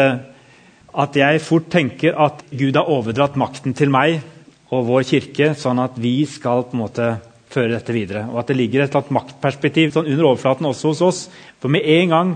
at 0.94 1.16
jeg 1.18 1.40
fort 1.42 1.66
tenker 1.73 2.14
at 2.14 2.44
Gud 2.54 2.76
har 2.78 2.87
overdratt 2.87 3.34
makten 3.34 3.75
til 3.75 3.90
meg 3.90 4.20
og 4.70 4.87
vår 4.87 5.02
kirke, 5.08 5.49
sånn 5.58 5.82
at 5.82 5.99
vi 5.99 6.23
skal 6.30 6.62
på 6.68 6.78
en 6.78 6.84
måte 6.84 7.08
føre 7.50 7.75
dette 7.75 7.94
videre. 7.94 8.28
Og 8.30 8.38
at 8.44 8.52
det 8.52 8.58
ligger 8.61 8.84
et 8.84 9.11
maktperspektiv 9.11 9.90
sånn 9.90 10.06
under 10.06 10.30
overflaten 10.30 10.70
også 10.70 10.92
hos 10.92 11.02
oss. 11.02 11.20
For 11.58 11.73
med 11.73 11.82
en 11.82 12.14
gang 12.14 12.32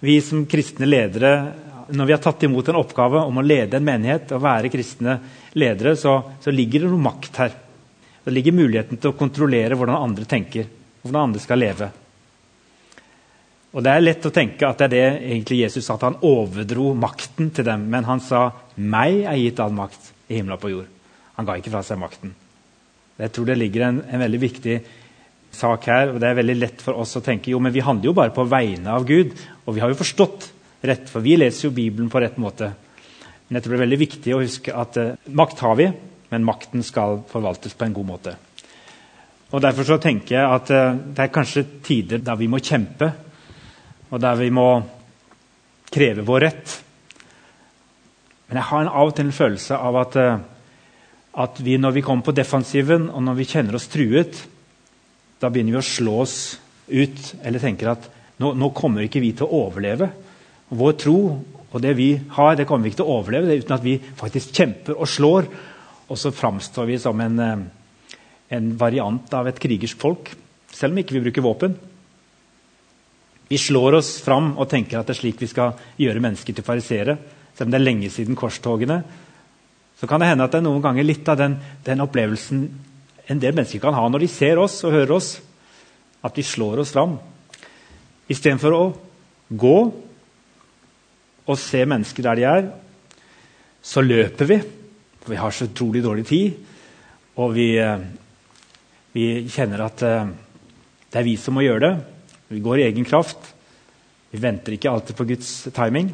vi 0.00 0.18
som 0.24 0.46
kristne 0.48 0.88
ledere, 0.88 1.52
når 1.88 2.08
vi 2.08 2.14
har 2.14 2.20
tatt 2.22 2.42
imot 2.44 2.68
en 2.68 2.80
oppgave 2.80 3.22
om 3.24 3.40
å 3.40 3.44
lede 3.44 3.78
en 3.78 3.86
menighet, 3.86 4.34
og 4.36 4.44
være 4.44 4.72
kristne 4.72 5.18
ledere, 5.58 5.94
så, 5.96 6.18
så 6.42 6.52
ligger 6.52 6.84
det 6.84 6.90
noe 6.92 7.06
makt 7.06 7.40
her. 7.42 7.54
Det 8.24 8.34
ligger 8.34 8.56
muligheten 8.56 9.00
til 9.00 9.12
å 9.12 9.16
kontrollere 9.16 9.76
hvordan 9.78 10.02
andre 10.02 10.26
tenker, 10.28 10.68
hvordan 11.00 11.30
andre 11.30 11.40
skal 11.40 11.62
leve. 11.62 11.88
Og 13.72 13.84
Det 13.84 13.92
er 13.92 14.04
lett 14.04 14.26
å 14.26 14.32
tenke 14.32 14.68
at 14.68 14.80
det 14.80 14.86
er 14.88 14.92
det 14.94 15.06
egentlig 15.30 15.62
Jesus 15.62 15.86
sa, 15.86 15.96
at 15.98 16.06
han 16.06 16.20
overdro 16.24 16.94
makten 16.96 17.50
til 17.54 17.66
dem. 17.68 17.84
Men 17.92 18.04
han 18.04 18.20
sa 18.20 18.52
'meg 18.76 19.24
er 19.28 19.36
gitt 19.36 19.60
all 19.60 19.72
makt 19.72 20.12
i 20.28 20.36
himmelen 20.36 20.56
og 20.56 20.60
på 20.60 20.72
jord'. 20.72 20.92
Han 21.36 21.46
ga 21.46 21.56
ikke 21.56 21.70
fra 21.70 21.82
seg 21.82 21.98
makten. 21.98 22.34
Jeg 23.18 23.32
tror 23.32 23.46
det 23.46 23.58
ligger 23.58 23.82
en, 23.88 24.02
en, 24.10 24.20
veldig 24.20 24.40
viktig 24.40 24.80
sak 25.52 25.86
her. 25.86 26.08
og 26.14 26.20
Det 26.20 26.28
er 26.28 26.34
veldig 26.34 26.58
lett 26.58 26.82
for 26.82 26.94
oss 26.94 27.16
å 27.16 27.24
tenke 27.24 27.50
jo, 27.50 27.58
men 27.58 27.72
vi 27.72 27.80
handler 27.80 28.04
jo 28.04 28.12
bare 28.12 28.34
på 28.34 28.44
vegne 28.48 28.88
av 28.88 29.06
Gud. 29.06 29.32
Og 29.66 29.74
vi 29.74 29.80
har 29.80 29.88
jo 29.88 29.98
forstått 29.98 30.52
rett, 30.80 31.08
for 31.10 31.24
vi 31.24 31.36
leser 31.38 31.68
jo 31.68 31.74
Bibelen 31.74 32.10
på 32.10 32.20
rett 32.22 32.36
måte. 32.40 32.72
Men 33.48 33.58
dette 33.58 33.70
blir 33.70 33.82
veldig 33.82 34.00
viktig 34.00 34.34
å 34.34 34.42
huske 34.42 34.74
at 34.74 34.98
uh, 35.00 35.14
makt 35.34 35.64
har 35.64 35.78
vi, 35.80 35.88
men 36.28 36.46
makten 36.46 36.84
skal 36.84 37.22
forvaltes 37.30 37.74
på 37.74 37.86
en 37.86 37.96
god 37.96 38.08
måte. 38.08 38.34
Og 39.48 39.62
Derfor 39.64 39.88
så 39.88 39.96
tenker 40.02 40.36
jeg 40.36 40.58
at 40.58 40.74
uh, 40.74 40.98
det 41.14 41.24
er 41.24 41.32
kanskje 41.34 41.64
tider 41.84 42.22
der 42.24 42.38
vi 42.40 42.50
må 42.50 42.60
kjempe, 42.60 43.10
og 44.08 44.20
der 44.20 44.38
vi 44.40 44.50
må 44.54 44.68
kreve 45.88 46.26
vår 46.28 46.44
rett. 46.44 46.76
Men 48.48 48.60
jeg 48.60 48.70
har 48.70 48.84
en 48.84 48.92
av 48.92 49.10
og 49.10 49.16
til 49.16 49.28
en 49.28 49.38
følelse 49.40 49.80
av 49.88 50.00
at 50.02 50.20
uh, 50.20 50.38
at 51.38 51.60
vi 51.62 51.76
når 51.78 51.98
vi 51.98 52.02
kommer 52.02 52.26
på 52.26 52.34
defensiven 52.34 53.08
og 53.12 53.22
når 53.22 53.36
vi 53.38 53.46
kjenner 53.46 53.76
oss 53.78 53.88
truet, 53.92 54.40
da 55.38 55.50
begynner 55.50 55.76
vi 55.76 55.82
å 55.82 55.86
slå 55.86 56.14
oss 56.24 56.38
ut 56.88 57.34
eller 57.46 57.62
tenker 57.62 57.92
at 57.92 58.08
nå, 58.42 58.54
nå 58.58 58.70
kommer 58.74 59.04
ikke 59.04 59.22
vi 59.22 59.34
til 59.36 59.46
å 59.46 59.66
overleve. 59.66 60.08
Vår 60.68 60.96
tro 61.00 61.18
og 61.68 61.82
det 61.84 61.94
vi 61.98 62.12
har, 62.36 62.56
det 62.56 62.66
kommer 62.68 62.86
vi 62.86 62.92
ikke 62.92 63.02
til 63.02 63.08
å 63.08 63.18
overleve 63.20 63.58
uten 63.60 63.76
at 63.76 63.84
vi 63.84 63.98
faktisk 63.98 64.54
kjemper 64.56 64.96
og 64.96 65.08
slår. 65.08 65.48
Og 66.08 66.16
så 66.16 66.32
framstår 66.32 66.88
vi 66.88 66.98
som 67.00 67.20
en, 67.20 67.38
eh, 67.40 68.16
en 68.56 68.70
variant 68.80 69.34
av 69.34 69.48
et 69.48 69.60
krigersk 69.60 69.98
folk, 70.00 70.32
selv 70.72 70.92
om 70.92 70.98
ikke 70.98 71.16
vi 71.18 71.24
bruker 71.26 71.44
våpen. 71.44 71.76
Vi 73.48 73.56
slår 73.56 73.96
oss 73.96 74.20
fram 74.20 74.56
og 74.58 74.68
tenker 74.68 74.98
at 74.98 75.06
det 75.06 75.16
er 75.16 75.20
slik 75.20 75.40
vi 75.40 75.46
skal 75.48 75.72
gjøre 75.98 76.20
mennesker 76.20 76.54
til 76.54 76.64
fariseere. 76.64 77.18
Selv 77.56 77.68
om 77.68 77.70
det 77.70 77.80
er 77.80 77.84
lenge 77.84 78.10
siden 78.10 78.36
korstogene 78.36 79.02
så 79.98 80.06
kan 80.06 80.20
det 80.20 80.28
hende 80.30 80.44
at 80.46 80.52
det 80.54 80.60
er 80.60 80.68
noen 80.68 80.82
ganger 80.82 81.02
litt 81.02 81.28
av 81.28 81.40
den, 81.40 81.56
den, 81.82 82.00
opplevelsen 82.04 82.60
en 83.28 83.40
del 83.42 83.56
mennesker 83.56 83.80
kan 83.82 83.96
ha 83.96 84.04
når 84.08 84.22
de 84.22 84.28
ser 84.30 84.60
oss 84.62 84.84
og 84.86 84.94
hører 84.94 85.14
oss, 85.16 85.40
at 86.22 86.36
de 86.38 86.44
slår 86.46 86.84
oss 86.84 86.92
fram. 86.94 87.16
Istedenfor 88.30 88.76
å 88.76 88.84
gå 89.50 89.78
og 91.48 91.58
se 91.60 91.84
mennesker 91.88 92.26
der 92.26 92.38
de 92.38 92.46
er, 92.48 92.68
så 93.82 94.04
løper 94.04 94.50
vi. 94.50 94.58
For 95.22 95.32
vi 95.32 95.40
har 95.40 95.54
så 95.54 95.68
utrolig 95.68 96.02
dårlig 96.04 96.26
tid. 96.28 96.58
Og 97.40 97.54
vi, 97.54 97.70
eh, 97.80 98.04
vi 99.14 99.26
kjenner 99.48 99.86
at 99.86 100.02
eh, 100.04 100.30
det 101.08 101.20
er 101.20 101.26
vi 101.26 101.36
som 101.40 101.56
må 101.56 101.64
gjøre 101.64 101.84
det. 101.86 101.94
Vi 102.52 102.60
går 102.64 102.82
i 102.82 102.88
egen 102.88 103.04
kraft. 103.08 103.54
Vi 104.30 104.40
venter 104.42 104.76
ikke 104.76 104.90
alltid 104.90 105.16
på 105.16 105.24
Guds 105.28 105.68
timing. 105.74 106.12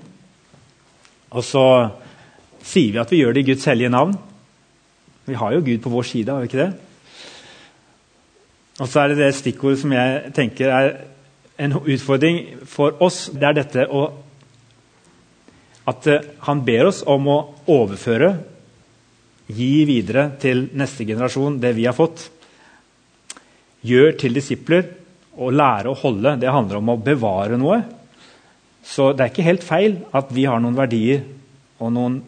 Og 1.35 1.43
så 1.43 1.65
sier 2.65 2.95
vi 2.95 3.03
at 3.03 3.11
vi 3.11 3.21
gjør 3.23 3.35
det 3.35 3.43
i 3.43 3.51
Guds 3.51 3.67
hellige 3.67 3.91
navn. 3.91 4.15
Vi 5.27 5.35
har 5.35 5.55
jo 5.55 5.65
Gud 5.65 5.81
på 5.83 5.91
vår 5.91 6.03
side, 6.03 6.31
har 6.31 6.43
vi 6.43 6.51
ikke 6.51 6.63
det? 6.63 6.73
Og 8.83 8.89
så 8.91 9.01
er 9.01 9.09
det 9.09 9.19
det 9.23 9.35
stikkordet 9.39 9.81
som 9.81 9.93
jeg 9.95 10.33
tenker 10.35 10.71
er 10.71 10.89
en 11.59 11.77
utfordring 11.79 12.41
for 12.67 13.03
oss. 13.03 13.29
Det 13.33 13.47
er 13.47 13.57
dette 13.57 13.87
å 13.87 14.09
At 15.91 16.07
eh, 16.09 16.27
han 16.47 16.65
ber 16.65 16.91
oss 16.91 17.03
om 17.07 17.29
å 17.29 17.39
overføre, 17.71 18.33
gi 19.47 19.85
videre 19.85 20.31
til 20.41 20.69
neste 20.73 21.05
generasjon 21.05 21.59
det 21.61 21.75
vi 21.77 21.85
har 21.85 21.97
fått. 21.97 22.31
Gjør 23.85 24.15
til 24.21 24.37
disipler 24.37 24.87
og 25.37 25.53
lære 25.53 25.91
å 25.91 25.99
holde. 26.01 26.39
Det 26.41 26.53
handler 26.53 26.81
om 26.81 26.95
å 26.95 27.01
bevare 27.01 27.59
noe. 27.61 27.83
Så 28.85 29.13
det 29.13 29.25
er 29.25 29.33
ikke 29.33 29.49
helt 29.49 29.65
feil 29.65 29.99
at 30.17 30.33
vi 30.33 30.47
har 30.49 30.61
noen 30.61 30.77
verdier 30.77 31.25
og 31.81 31.93
noen 31.93 32.21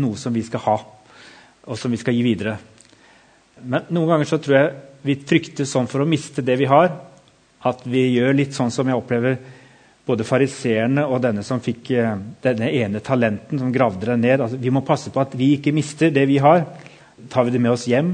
noe 0.00 0.18
som 0.20 0.34
vi 0.34 0.42
skal 0.46 0.62
ha, 0.64 0.76
og 1.66 1.78
som 1.78 1.92
vi 1.92 1.98
skal 2.00 2.14
gi 2.16 2.22
videre. 2.24 2.56
Men 3.60 3.88
noen 3.92 4.14
ganger 4.14 4.28
så 4.28 4.38
tror 4.40 4.56
jeg 4.56 4.70
vi 5.04 5.16
frykter 5.28 5.68
sånn 5.68 5.88
for 5.90 6.04
å 6.04 6.08
miste 6.08 6.44
det 6.44 6.56
vi 6.60 6.68
har, 6.70 6.92
at 7.60 7.82
vi 7.88 8.06
gjør 8.14 8.36
litt 8.36 8.56
sånn 8.56 8.72
som 8.72 8.88
jeg 8.88 8.96
opplever 8.96 9.36
både 10.10 10.26
fariseerne 10.26 11.06
og 11.06 11.22
denne 11.24 11.44
som 11.46 11.62
fikk 11.62 11.92
eh, 11.96 12.18
denne 12.44 12.68
ene 12.74 13.02
talenten, 13.04 13.60
som 13.60 13.72
gravde 13.74 14.10
det 14.10 14.18
ned. 14.20 14.42
Altså, 14.42 14.58
vi 14.60 14.72
må 14.74 14.84
passe 14.86 15.12
på 15.14 15.22
at 15.22 15.36
vi 15.38 15.54
ikke 15.56 15.74
mister 15.76 16.12
det 16.14 16.26
vi 16.30 16.40
har. 16.42 16.66
Tar 17.30 17.46
vi 17.46 17.54
det 17.54 17.62
med 17.62 17.74
oss 17.74 17.86
hjem, 17.90 18.12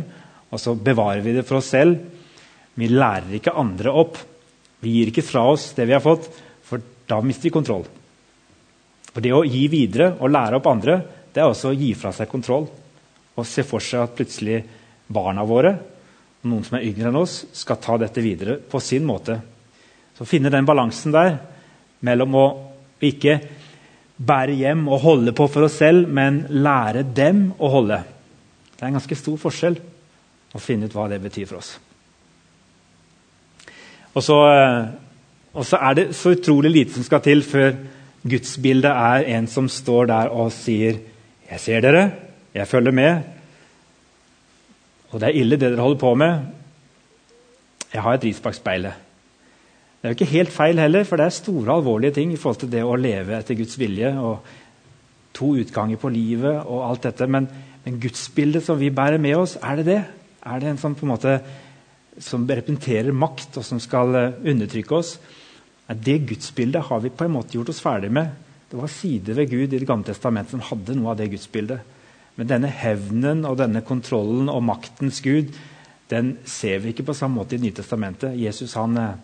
og 0.52 0.62
så 0.62 0.76
bevarer 0.76 1.24
vi 1.24 1.34
det 1.36 1.46
for 1.48 1.60
oss 1.60 1.72
selv. 1.74 1.98
Vi 2.76 2.90
lærer 2.92 3.38
ikke 3.38 3.56
andre 3.56 3.92
opp. 4.04 4.20
Vi 4.84 4.98
gir 4.98 5.10
ikke 5.10 5.24
fra 5.24 5.46
oss 5.54 5.70
det 5.76 5.88
vi 5.88 5.96
har 5.96 6.04
fått, 6.04 6.28
for 6.66 6.82
da 7.08 7.22
mister 7.24 7.48
vi 7.48 7.54
kontroll. 7.56 7.86
For 9.10 9.24
det 9.24 9.32
å 9.32 9.46
gi 9.48 9.64
videre 9.72 10.12
og 10.20 10.30
lære 10.30 10.60
opp 10.60 10.68
andre, 10.68 11.00
det 11.32 11.42
er 11.42 11.48
også 11.48 11.72
å 11.72 11.76
gi 11.76 11.94
fra 11.96 12.12
seg 12.12 12.28
kontroll 12.30 12.68
og 13.36 13.44
se 13.48 13.64
for 13.68 13.84
seg 13.84 14.04
at 14.04 14.14
plutselig 14.16 14.62
barna 15.12 15.44
våre 15.48 15.74
noen 16.46 16.64
som 16.66 16.78
er 16.78 16.86
yngre 16.88 17.10
enn 17.10 17.18
oss, 17.18 17.44
skal 17.52 17.80
ta 17.82 17.96
dette 18.00 18.22
videre 18.24 18.58
på 18.60 18.80
sin 18.82 19.06
måte. 19.06 19.38
Så 20.16 20.26
finne 20.28 20.52
den 20.52 20.66
balansen 20.68 21.14
der 21.14 21.36
mellom 22.00 22.34
å 22.36 22.46
ikke 23.04 23.38
bære 24.16 24.56
hjem 24.56 24.86
og 24.88 25.02
holde 25.04 25.34
på 25.36 25.46
for 25.52 25.66
oss 25.66 25.78
selv, 25.80 26.08
men 26.08 26.44
lære 26.50 27.04
dem 27.16 27.50
å 27.58 27.70
holde. 27.72 28.00
Det 28.76 28.82
er 28.82 28.90
en 28.90 28.98
ganske 28.98 29.18
stor 29.18 29.36
forskjell 29.40 29.76
å 30.56 30.62
finne 30.62 30.88
ut 30.88 30.96
hva 30.96 31.08
det 31.10 31.20
betyr 31.22 31.48
for 31.48 31.60
oss. 31.60 31.76
Og 34.16 34.24
så, 34.24 34.38
eh, 34.48 34.88
og 35.52 35.66
så 35.68 35.76
er 35.76 35.94
det 35.94 36.06
så 36.16 36.32
utrolig 36.32 36.70
lite 36.72 36.96
som 36.96 37.04
skal 37.04 37.20
til 37.24 37.42
før 37.44 37.74
gudsbildet 38.26 38.90
er 38.90 39.28
en 39.36 39.46
som 39.46 39.68
står 39.68 40.06
der 40.06 40.28
og 40.28 40.52
sier 40.52 40.98
'Jeg 41.50 41.60
ser 41.60 41.80
dere, 41.80 42.12
jeg 42.54 42.68
følger 42.68 42.92
med.' 42.92 43.22
Og 45.12 45.20
det 45.20 45.28
er 45.28 45.40
ille, 45.40 45.56
det 45.56 45.70
dere 45.70 45.80
holder 45.80 45.98
på 45.98 46.14
med. 46.14 46.40
Jeg 47.94 48.02
har 48.02 48.14
et 48.14 48.24
ris 48.24 48.40
bak 48.40 48.54
speilet. 48.54 49.05
Det 49.96 50.08
er 50.08 50.12
jo 50.12 50.18
ikke 50.18 50.34
helt 50.34 50.54
feil 50.54 50.78
heller, 50.78 51.06
for 51.08 51.18
det 51.18 51.26
er 51.26 51.34
store 51.34 51.78
alvorlige 51.78 52.14
ting 52.18 52.32
i 52.32 52.38
forhold 52.40 52.60
til 52.62 52.72
det 52.72 52.84
å 52.84 52.98
leve 53.00 53.38
etter 53.38 53.58
Guds 53.58 53.78
vilje. 53.80 54.12
og 54.20 55.34
To 55.36 55.52
utganger 55.60 56.00
på 56.00 56.12
livet 56.12 56.62
og 56.64 56.84
alt 56.86 57.08
dette. 57.08 57.26
Men, 57.26 57.48
men 57.84 58.00
gudsbildet 58.00 58.64
som 58.64 58.78
vi 58.80 58.92
bærer 58.94 59.20
med 59.22 59.36
oss, 59.36 59.56
er 59.62 59.80
det 59.80 59.86
det? 59.88 60.00
Er 60.46 60.62
det 60.62 60.70
en 60.70 60.80
sånn 60.80 60.94
på 60.96 61.06
en 61.08 61.14
måte 61.14 61.38
som 62.22 62.46
representerer 62.48 63.12
makt, 63.12 63.58
og 63.60 63.66
som 63.66 63.80
skal 63.82 64.14
eh, 64.16 64.38
undertrykke 64.52 64.96
oss? 64.96 65.16
Det 65.86 66.20
gudsbildet 66.28 66.88
har 66.88 67.02
vi 67.02 67.12
på 67.12 67.26
en 67.26 67.34
måte 67.34 67.58
gjort 67.58 67.74
oss 67.74 67.82
ferdig 67.84 68.08
med 68.14 68.32
det 68.70 68.78
var 68.80 68.90
sider 68.90 69.34
ved 69.34 69.50
Gud 69.50 69.72
i 69.72 69.78
Det 69.78 69.86
gamle 69.86 70.06
testamentet 70.06 70.56
som 70.56 70.64
hadde 70.68 70.96
noe 70.98 71.12
av 71.12 71.20
det 71.20 71.30
gudsbildet. 71.30 71.80
Men 72.36 72.48
denne 72.50 72.68
hevnen 72.68 73.44
og 73.46 73.58
denne 73.60 73.82
kontrollen 73.86 74.50
og 74.52 74.64
maktens 74.66 75.22
Gud 75.24 75.54
den 76.10 76.36
ser 76.46 76.82
vi 76.82 76.92
ikke 76.92 77.06
på 77.06 77.14
samme 77.14 77.38
måte 77.40 77.54
i 77.54 77.58
Det 77.58 77.66
nye 77.66 77.76
testamentet. 77.78 78.34
Jesus 78.38 78.74
han, 78.74 78.96
eh, 78.96 79.14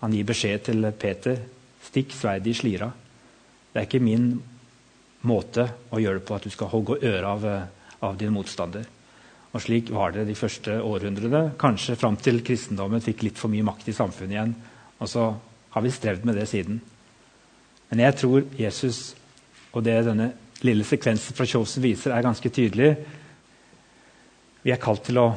han 0.00 0.14
gir 0.14 0.26
beskjed 0.28 0.64
til 0.68 0.86
Peter 0.98 1.40
stikk 1.88 2.12
sverdet 2.14 2.52
i 2.52 2.56
slira. 2.56 2.88
Det 3.72 3.80
er 3.80 3.88
ikke 3.88 4.02
min 4.02 4.30
måte 5.28 5.64
å 5.90 6.00
gjøre 6.00 6.20
det 6.20 6.26
på 6.28 6.36
at 6.36 6.46
du 6.46 6.52
skal 6.54 6.70
hogge 6.72 7.00
øret 7.02 7.26
av, 7.26 7.44
eh, 7.44 7.66
av 8.06 8.16
din 8.18 8.32
motstander. 8.32 8.86
Og 9.52 9.60
Slik 9.62 9.90
var 9.90 10.12
det 10.12 10.26
de 10.26 10.34
første 10.34 10.80
århundrene. 10.82 11.56
Kanskje 11.58 11.96
fram 11.96 12.16
til 12.16 12.42
kristendommen 12.44 13.00
fikk 13.00 13.22
litt 13.22 13.38
for 13.38 13.48
mye 13.48 13.64
makt 13.64 13.88
i 13.88 13.96
samfunnet 13.96 14.36
igjen. 14.36 14.54
Og 15.00 15.08
så 15.08 15.34
har 15.70 15.82
vi 15.82 15.90
strevd 15.90 16.24
med 16.24 16.36
det 16.36 16.48
siden. 16.48 16.80
Men 17.90 17.98
jeg 17.98 18.16
tror 18.16 18.44
Jesus 18.58 19.14
og 19.72 19.84
det 19.84 20.04
denne 20.04 20.32
lille 20.62 20.84
sekvensen 20.84 21.34
fra 21.34 21.46
Chosen 21.46 21.82
viser, 21.82 22.12
er 22.12 22.22
ganske 22.22 22.50
tydelig. 22.50 22.96
Vi 24.62 24.70
er 24.70 24.76
kalt 24.76 25.04
til 25.04 25.18
å 25.18 25.34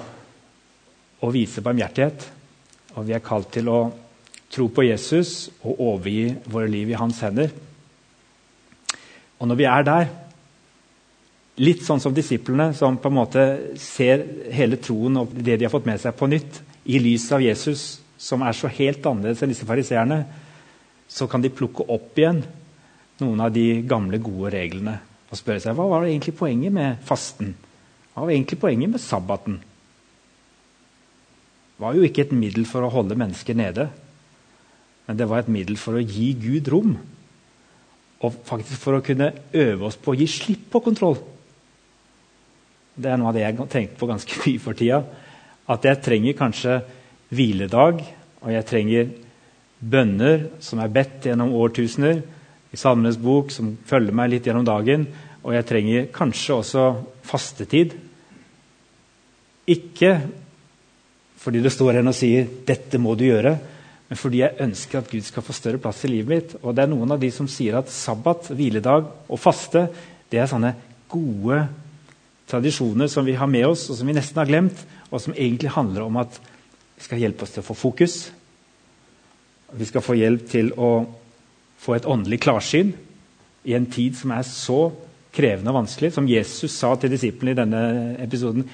å 1.22 1.30
vise 1.34 1.64
barmhjertighet. 1.64 2.26
Og 2.98 3.08
vi 3.08 3.16
er 3.16 3.24
kalt 3.24 3.52
til 3.54 3.70
å 3.72 3.80
tro 4.52 4.68
på 4.72 4.86
Jesus 4.86 5.50
og 5.62 5.80
overgi 5.80 6.34
våre 6.52 6.70
liv 6.72 6.92
i 6.92 7.00
hans 7.00 7.22
hender. 7.24 7.52
Og 9.40 9.50
når 9.50 9.58
vi 9.58 9.68
er 9.70 9.88
der, 9.88 10.10
litt 11.62 11.84
sånn 11.86 12.02
som 12.04 12.14
disiplene, 12.16 12.72
som 12.78 12.98
på 13.02 13.10
en 13.10 13.18
måte 13.18 13.46
ser 13.80 14.24
hele 14.54 14.80
troen 14.82 15.24
og 15.24 15.34
det 15.34 15.58
de 15.60 15.68
har 15.68 15.74
fått 15.74 15.88
med 15.90 16.02
seg, 16.02 16.16
på 16.18 16.30
nytt, 16.30 16.62
i 16.86 17.00
lys 17.02 17.28
av 17.34 17.44
Jesus, 17.44 18.02
som 18.22 18.42
er 18.46 18.56
så 18.58 18.70
helt 18.72 19.06
annerledes 19.06 19.42
enn 19.44 19.52
disse 19.54 19.68
fariseerne, 19.68 20.24
så 21.12 21.28
kan 21.30 21.44
de 21.44 21.52
plukke 21.54 21.86
opp 21.92 22.18
igjen 22.18 22.44
noen 23.22 23.42
av 23.44 23.52
de 23.54 23.82
gamle, 23.86 24.22
gode 24.22 24.54
reglene 24.54 24.98
og 25.32 25.40
spørre 25.40 25.62
seg 25.64 25.76
hva 25.78 25.88
var 25.88 26.04
det 26.04 26.12
egentlig 26.12 26.36
poenget 26.36 26.74
med 26.76 27.04
fasten. 27.08 27.54
Hva 28.12 28.26
var 28.26 28.34
egentlig 28.34 28.60
poenget 28.60 28.92
med 28.92 29.02
sabbaten? 29.04 29.60
Det 31.72 31.84
var 31.86 31.96
jo 31.96 32.06
ikke 32.06 32.26
et 32.28 32.34
middel 32.36 32.68
for 32.70 32.84
å 32.84 32.92
holde 32.94 33.18
mennesker 33.18 33.56
nede. 33.58 33.88
Men 35.12 35.18
det 35.20 35.26
var 35.28 35.42
et 35.42 35.50
middel 35.52 35.76
for 35.76 36.00
å 36.00 36.02
gi 36.08 36.30
Gud 36.40 36.70
rom. 36.72 36.92
Og 38.24 38.36
faktisk 38.48 38.80
for 38.80 38.96
å 38.96 39.04
kunne 39.04 39.34
øve 39.52 39.90
oss 39.90 39.98
på 40.00 40.14
å 40.14 40.16
gi 40.16 40.24
slipp 40.32 40.70
på 40.72 40.80
kontroll. 40.86 41.18
Det 42.96 43.10
er 43.12 43.20
noe 43.20 43.34
av 43.34 43.36
det 43.36 43.42
jeg 43.44 43.58
tenkte 43.74 44.00
på 44.00 44.08
ganske 44.08 44.38
mye 44.46 44.62
for 44.64 44.80
tida. 44.80 45.02
At 45.68 45.84
jeg 45.84 46.00
trenger 46.06 46.38
kanskje 46.40 46.78
hviledag, 47.28 48.00
og 48.40 48.54
jeg 48.56 48.68
trenger 48.70 49.10
bønner 49.82 50.46
som 50.64 50.80
er 50.80 50.96
bedt 50.96 51.28
gjennom 51.28 51.52
årtusener, 51.60 52.24
i 52.72 52.80
Salmenes 52.80 53.20
bok, 53.20 53.52
som 53.52 53.74
følger 53.84 54.16
meg 54.16 54.32
litt 54.32 54.48
gjennom 54.48 54.64
dagen. 54.64 55.04
Og 55.44 55.58
jeg 55.58 55.68
trenger 55.68 56.08
kanskje 56.16 56.56
også 56.56 56.86
fastetid. 57.28 57.98
Ikke 59.76 60.16
fordi 61.44 61.60
det 61.68 61.76
står 61.76 62.00
en 62.00 62.14
og 62.14 62.16
sier 62.16 62.48
'dette 62.48 62.96
må 62.96 63.20
du 63.20 63.28
gjøre', 63.28 63.58
men 64.12 64.20
fordi 64.20 64.42
jeg 64.42 64.60
ønsker 64.60 65.00
at 65.00 65.08
Gud 65.08 65.24
skal 65.24 65.44
få 65.48 65.54
større 65.56 65.80
plass 65.80 66.02
i 66.04 66.10
livet 66.12 66.28
mitt. 66.28 66.54
Og 66.68 66.76
det 66.76 66.84
er 66.84 66.90
noen 66.92 67.14
av 67.16 67.20
de 67.22 67.30
som 67.32 67.48
sier 67.48 67.78
at 67.80 67.88
sabbat, 67.96 68.50
hviledag 68.52 69.06
og 69.32 69.40
faste 69.40 69.86
det 70.28 70.42
er 70.42 70.50
sånne 70.52 70.74
gode 71.12 71.62
tradisjoner 72.52 73.08
som 73.08 73.24
vi 73.24 73.38
har 73.40 73.48
med 73.48 73.70
oss, 73.70 73.86
og 73.88 73.96
som 73.96 74.12
vi 74.12 74.16
nesten 74.18 74.42
har 74.42 74.50
glemt, 74.50 74.84
og 75.08 75.24
som 75.24 75.32
egentlig 75.32 75.72
handler 75.78 76.10
om 76.10 76.20
at 76.20 76.42
vi 76.44 77.06
skal 77.08 77.24
hjelpe 77.24 77.48
oss 77.48 77.56
til 77.56 77.64
å 77.64 77.70
få 77.70 77.78
fokus. 77.86 78.18
Vi 79.80 79.88
skal 79.88 80.04
få 80.04 80.20
hjelp 80.20 80.44
til 80.52 80.74
å 80.76 80.92
få 81.80 81.96
et 81.96 82.12
åndelig 82.12 82.44
klarsyn 82.44 82.92
i 83.64 83.80
en 83.80 83.88
tid 83.96 84.20
som 84.20 84.36
er 84.36 84.44
så 84.44 84.82
krevende 85.32 85.72
og 85.72 85.86
vanskelig. 85.86 86.12
Som 86.12 86.28
Jesus 86.28 86.76
sa 86.76 86.92
til 87.00 87.16
disiplene 87.16 87.56
i 87.56 87.62
denne 87.64 87.84
episoden. 88.28 88.68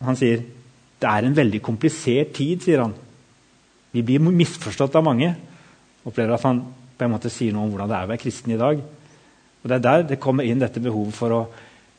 Han 0.00 0.16
sier 0.16 0.40
det 1.02 1.12
er 1.12 1.28
en 1.28 1.36
veldig 1.36 1.60
komplisert 1.60 2.32
tid, 2.40 2.64
sier 2.64 2.86
han. 2.86 2.96
Vi 3.92 4.02
blir 4.02 4.22
misforstått 4.24 4.94
av 4.96 5.04
mange. 5.04 5.34
Opplever 6.08 6.34
at 6.34 6.46
han 6.48 6.62
på 6.96 7.04
en 7.04 7.12
måte 7.12 7.30
sier 7.32 7.52
noe 7.54 7.66
om 7.66 7.74
hvordan 7.74 7.90
det 7.90 7.98
er 7.98 8.06
å 8.06 8.12
være 8.12 8.22
kristen 8.22 8.54
i 8.54 8.60
dag. 8.60 8.80
Og 9.62 9.68
Det 9.68 9.76
er 9.76 9.84
der 9.84 10.06
det 10.08 10.20
kommer 10.22 10.48
inn 10.48 10.62
dette 10.62 10.80
behovet 10.82 11.14
for 11.14 11.36
å 11.36 11.42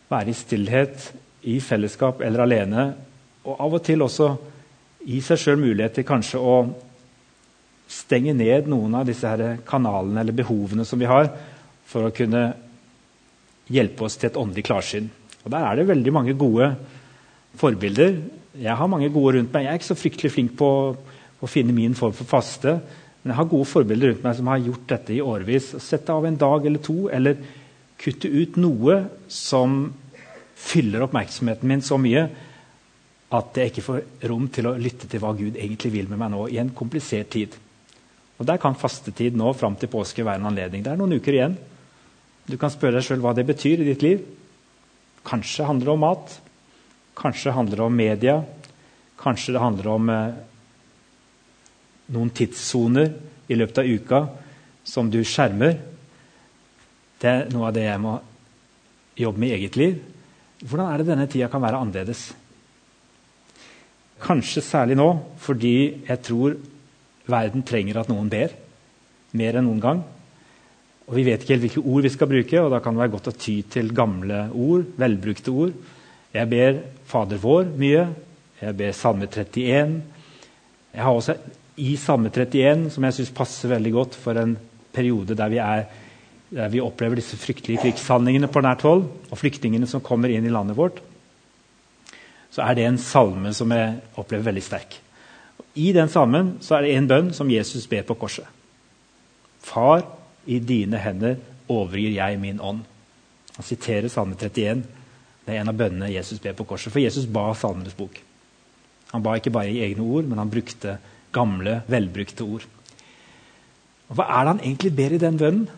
være 0.10 0.34
i 0.34 0.38
stillhet, 0.38 1.12
i 1.48 1.60
fellesskap 1.64 2.22
eller 2.24 2.44
alene. 2.44 2.88
Og 3.46 3.62
av 3.62 3.78
og 3.78 3.84
til 3.86 4.04
også 4.04 4.32
gi 5.04 5.20
seg 5.24 5.40
sjøl 5.40 5.60
mulighet 5.60 5.98
til 6.00 6.08
kanskje 6.08 6.40
å 6.40 6.58
stenge 7.92 8.34
ned 8.34 8.70
noen 8.72 8.96
av 8.98 9.08
disse 9.08 9.28
her 9.28 9.60
kanalene 9.68 10.24
eller 10.24 10.36
behovene 10.36 10.86
som 10.88 11.00
vi 11.00 11.10
har, 11.10 11.30
for 11.86 12.08
å 12.08 12.16
kunne 12.16 12.46
hjelpe 13.72 14.08
oss 14.08 14.16
til 14.18 14.32
et 14.32 14.40
åndelig 14.40 14.66
klarsyn. 14.66 15.10
Og 15.44 15.52
Der 15.52 15.66
er 15.68 15.76
det 15.76 15.90
veldig 15.92 16.14
mange 16.16 16.34
gode 16.34 16.74
forbilder. 17.60 18.16
Jeg 18.58 18.76
har 18.80 18.88
mange 18.88 19.12
gode 19.12 19.38
rundt 19.38 19.54
meg. 19.54 19.66
Jeg 19.66 19.72
er 19.72 19.82
ikke 19.82 19.92
så 19.92 20.00
fryktelig 20.00 20.32
flink 20.32 20.56
på 20.58 20.70
å 21.44 21.50
finne 21.50 21.76
min 21.76 21.96
form 21.98 22.16
for 22.16 22.30
faste. 22.30 22.78
Men 23.24 23.34
jeg 23.34 23.40
har 23.40 23.52
gode 23.52 23.70
forbilder 23.70 24.14
rundt 24.14 24.24
meg 24.26 24.38
som 24.38 24.50
har 24.52 24.64
gjort 24.64 24.88
dette 24.90 25.16
i 25.16 25.22
årevis. 25.24 25.74
Sette 25.84 26.16
av 26.16 26.26
en 26.28 26.40
dag 26.40 26.66
eller 26.68 26.84
to, 26.84 26.98
eller 27.12 27.38
kutte 28.00 28.32
ut 28.32 28.58
noe 28.60 28.98
som 29.32 29.86
fyller 30.64 31.04
oppmerksomheten 31.06 31.68
min 31.68 31.84
så 31.84 31.98
mye 32.00 32.28
at 33.34 33.58
jeg 33.58 33.72
ikke 33.72 33.84
får 33.86 34.28
rom 34.30 34.46
til 34.54 34.70
å 34.70 34.76
lytte 34.78 35.08
til 35.10 35.22
hva 35.24 35.34
Gud 35.36 35.56
egentlig 35.58 35.92
vil 35.96 36.10
med 36.12 36.22
meg 36.22 36.34
nå 36.34 36.46
i 36.54 36.60
en 36.62 36.72
komplisert 36.76 37.32
tid. 37.34 37.56
Og 38.38 38.46
Der 38.46 38.60
kan 38.62 38.78
fastetid 38.78 39.38
nå 39.38 39.54
fram 39.58 39.76
til 39.80 39.90
påske 39.90 40.26
være 40.26 40.42
en 40.42 40.50
anledning. 40.52 40.84
Det 40.84 40.92
er 40.92 41.00
noen 41.00 41.18
uker 41.18 41.34
igjen. 41.34 41.58
Du 42.46 42.58
kan 42.60 42.72
spørre 42.74 43.00
deg 43.00 43.08
sjøl 43.08 43.24
hva 43.24 43.34
det 43.34 43.48
betyr 43.48 43.82
i 43.82 43.88
ditt 43.88 44.04
liv. 44.04 44.24
Kanskje 45.26 45.66
handler 45.66 45.90
det 45.90 45.94
om 45.94 46.04
mat. 46.04 46.34
Kanskje 47.18 47.54
handler 47.56 47.80
det 47.80 47.86
om 47.86 47.96
media. 47.96 48.36
Kanskje 49.22 49.56
det 49.56 49.64
handler 49.64 49.90
om 49.94 50.10
eh, 50.12 50.42
noen 52.14 52.32
tidssoner 52.36 53.12
i 53.50 53.58
løpet 53.58 53.82
av 53.82 53.90
uka 53.90 54.22
som 54.88 55.10
du 55.12 55.22
skjermer. 55.26 55.78
Det 57.20 57.30
er 57.30 57.52
noe 57.54 57.70
av 57.70 57.76
det 57.76 57.86
jeg 57.88 58.02
må 58.04 58.18
jobbe 59.20 59.44
med 59.44 59.54
i 59.54 59.58
eget 59.58 59.78
liv. 59.80 60.00
Hvordan 60.64 60.90
er 60.90 61.02
det 61.02 61.10
denne 61.10 61.28
tida 61.32 61.50
kan 61.52 61.64
være 61.64 61.80
annerledes? 61.84 62.26
Kanskje 64.24 64.64
særlig 64.64 64.98
nå 65.00 65.10
fordi 65.44 65.76
jeg 66.08 66.20
tror 66.24 66.58
verden 67.28 67.64
trenger 67.68 68.02
at 68.02 68.12
noen 68.12 68.30
ber. 68.32 68.54
Mer 69.34 69.60
enn 69.60 69.68
noen 69.68 69.82
gang. 69.84 70.04
Og 71.08 71.18
Vi 71.18 71.26
vet 71.28 71.42
ikke 71.42 71.56
helt 71.58 71.66
hvilke 71.66 71.84
ord 71.84 72.06
vi 72.06 72.12
skal 72.14 72.30
bruke, 72.32 72.62
og 72.62 72.70
da 72.72 72.80
kan 72.80 72.96
det 72.96 73.04
være 73.04 73.12
godt 73.12 73.32
å 73.34 73.36
ty 73.36 73.58
til 73.68 73.92
gamle 73.96 74.46
ord. 74.54 74.86
velbrukte 74.98 75.52
ord. 75.52 75.74
Jeg 76.34 76.50
ber 76.50 76.80
Fader 77.06 77.38
vår 77.38 77.66
mye. 77.78 78.08
Jeg 78.62 78.78
ber 78.78 78.92
Salme 78.92 79.28
31. 79.28 80.02
Jeg 80.94 81.04
har 81.04 81.12
også 81.12 81.36
i 81.78 81.96
Salme 81.98 82.30
31, 82.30 82.90
som 82.94 83.06
jeg 83.08 83.18
syns 83.18 83.34
passer 83.36 83.72
veldig 83.72 83.94
godt 83.96 84.18
for 84.20 84.38
en 84.38 84.56
periode 84.94 85.38
der 85.38 85.50
vi, 85.50 85.60
er, 85.62 85.88
der 86.54 86.70
vi 86.70 86.82
opplever 86.84 87.18
disse 87.18 87.40
fryktelige 87.40 87.82
krigshandlingene 87.82 88.50
på 88.52 88.62
nært 88.62 88.86
hold, 88.86 89.08
og 89.32 89.40
flyktningene 89.40 89.90
som 89.90 90.04
kommer 90.06 90.30
inn 90.30 90.46
i 90.46 90.54
landet 90.54 90.78
vårt, 90.78 91.02
så 92.54 92.62
er 92.68 92.78
det 92.78 92.86
en 92.86 93.02
salme 93.02 93.54
som 93.58 93.72
jeg 93.74 93.96
opplever 94.22 94.52
veldig 94.52 94.64
sterk. 94.66 95.00
I 95.74 95.90
den 95.96 96.10
salmen 96.14 96.58
så 96.62 96.78
er 96.78 96.86
det 96.86 96.94
en 96.94 97.10
bønn 97.10 97.32
som 97.34 97.50
Jesus 97.50 97.88
ber 97.90 98.06
på 98.06 98.18
korset. 98.22 98.46
Far, 99.64 100.04
i 100.46 100.60
dine 100.60 101.00
hender 101.00 101.40
overgir 101.72 102.12
jeg 102.14 102.38
min 102.38 102.60
ånd. 102.62 102.84
Han 103.56 103.66
siterer 103.66 104.12
Salme 104.12 104.36
31. 104.36 104.84
Det 105.46 105.54
er 105.54 105.62
en 105.62 105.72
av 105.72 105.78
bønnene 105.78 106.12
Jesus 106.12 106.42
ber 106.44 106.56
på 106.58 106.66
korset. 106.68 106.92
For 106.92 107.02
Jesus 107.02 107.26
ba 107.26 107.48
Salmenes 107.56 107.96
bok. 107.98 108.20
Han 109.14 109.24
ba 109.24 109.38
ikke 109.38 109.54
bare 109.54 109.72
i 109.72 109.82
egne 109.86 110.04
ord, 110.04 110.28
men 110.28 110.42
han 110.42 110.52
brukte 110.52 110.98
gamle, 111.34 111.82
velbrukte 111.90 112.46
ord. 112.46 112.68
Og 114.10 114.18
Hva 114.18 114.28
er 114.30 114.44
det 114.44 114.54
han 114.54 114.64
egentlig 114.64 114.94
ber 114.96 115.16
i 115.16 115.22
den 115.22 115.40
bønnen? 115.40 115.70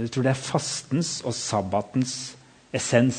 Jeg 0.00 0.12
tror 0.14 0.24
det 0.24 0.32
er 0.32 0.40
fastens 0.40 1.18
og 1.28 1.34
sabbatens 1.36 2.14
essens. 2.72 3.18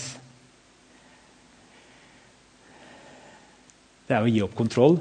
Det 4.07 4.15
er 4.17 4.25
å 4.25 4.31
gi 4.31 4.41
opp 4.41 4.55
kontroll. 4.57 4.97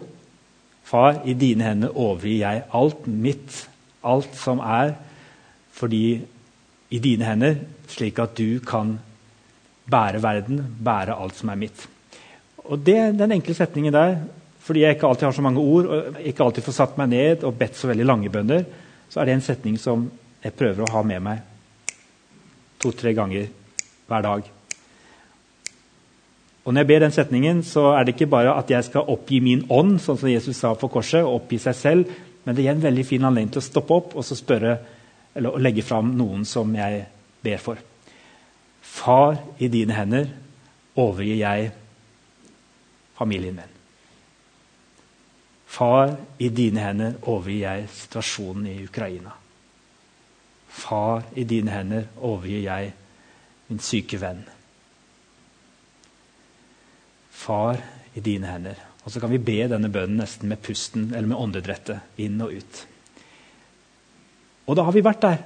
Far, 0.85 1.23
i 1.25 1.37
dine 1.39 1.71
hender 1.71 1.95
overgir 1.95 2.43
jeg 2.43 2.67
alt 2.77 3.07
mitt, 3.07 3.63
alt 4.03 4.35
som 4.37 4.61
er, 4.61 4.97
fordi 5.73 6.21
i 6.91 6.99
dine 6.99 7.25
hender, 7.25 7.57
slik 7.89 8.19
at 8.21 8.35
du 8.37 8.59
kan 8.67 8.97
bære 9.91 10.21
verden, 10.23 10.61
bære 10.85 11.17
alt 11.17 11.39
som 11.39 11.53
er 11.53 11.61
mitt. 11.63 11.87
Og 12.67 12.79
det, 12.87 13.19
Den 13.19 13.33
enkle 13.33 13.55
setningen 13.55 13.95
der, 13.95 14.19
fordi 14.71 14.85
jeg 14.85 14.95
ikke 14.95 15.09
alltid 15.09 15.27
har 15.27 15.35
så 15.35 15.43
mange 15.43 15.63
ord 15.67 15.89
og 15.91 16.19
ikke 16.23 16.45
alltid 16.47 16.63
får 16.63 16.75
satt 16.77 16.99
meg 17.01 17.11
ned 17.11 17.43
og 17.43 17.57
bedt 17.59 17.75
så 17.75 17.89
veldig 17.91 18.05
lange 18.07 18.31
bønner, 18.31 18.63
så 19.11 19.19
er 19.19 19.27
det 19.27 19.33
en 19.35 19.43
setning 19.43 19.79
som 19.83 20.05
jeg 20.45 20.55
prøver 20.55 20.85
å 20.87 20.93
ha 20.95 21.03
med 21.03 21.25
meg 21.27 21.41
to-tre 22.81 23.11
ganger 23.17 23.49
hver 24.07 24.23
dag. 24.25 24.45
Og 26.65 26.75
Når 26.75 26.81
jeg 26.81 26.87
ber 26.87 27.03
den 27.03 27.17
setningen, 27.17 27.63
så 27.67 27.89
er 27.97 28.05
det 28.05 28.15
ikke 28.15 28.31
bare 28.31 28.55
at 28.55 28.71
jeg 28.71 28.87
skal 28.87 29.11
oppgi 29.11 29.41
min 29.43 29.65
ånd, 29.75 29.99
sånn 29.99 30.21
som 30.21 30.31
Jesus 30.31 30.61
sa 30.63 30.71
på 30.79 30.91
korset, 30.93 31.25
og 31.25 31.41
oppgi 31.41 31.59
seg 31.59 31.77
selv, 31.77 32.15
men 32.45 32.55
det 32.55 32.63
gir 32.65 32.77
en 32.77 32.85
veldig 32.85 33.07
fin 33.09 33.27
anledning 33.27 33.51
til 33.57 33.65
å 33.65 33.67
stoppe 33.67 33.97
opp 33.97 34.15
og 34.15 34.29
spørre, 34.29 34.77
eller 35.35 35.59
legge 35.59 35.83
fram 35.83 36.15
noen 36.15 36.47
som 36.47 36.71
jeg 36.79 37.03
ber 37.43 37.59
for. 37.59 37.83
Far, 38.81 39.37
i 39.59 39.67
dine 39.73 39.99
hender 39.99 40.31
overgir 40.95 41.43
jeg 41.43 41.75
familien 43.19 43.59
min. 43.59 43.80
Far, 45.71 46.17
i 46.43 46.49
dine 46.51 46.83
hender 46.83 47.19
overgir 47.31 47.61
jeg 47.63 47.91
situasjonen 47.95 48.67
i 48.67 48.79
Ukraina. 48.89 49.37
Far, 50.71 51.29
i 51.39 51.45
dine 51.47 51.71
hender 51.71 52.09
overgir 52.27 52.65
jeg 52.65 52.91
min 53.69 53.83
syke 53.83 54.19
venn. 54.19 54.43
Far, 57.31 57.79
i 58.19 58.23
dine 58.25 58.51
hender. 58.51 58.81
Og 59.05 59.15
så 59.15 59.23
kan 59.23 59.31
vi 59.33 59.39
be 59.43 59.63
denne 59.71 59.93
bønnen 59.93 60.19
nesten 60.21 60.51
med 60.51 60.61
pusten 60.65 61.13
eller 61.15 61.31
med 61.31 61.39
åndedrettet. 61.39 62.03
Inn 62.21 62.43
og 62.43 62.53
ut. 62.59 62.83
Og 64.67 64.77
da 64.77 64.85
har 64.87 64.95
vi 64.95 65.07
vært 65.07 65.23
der 65.25 65.41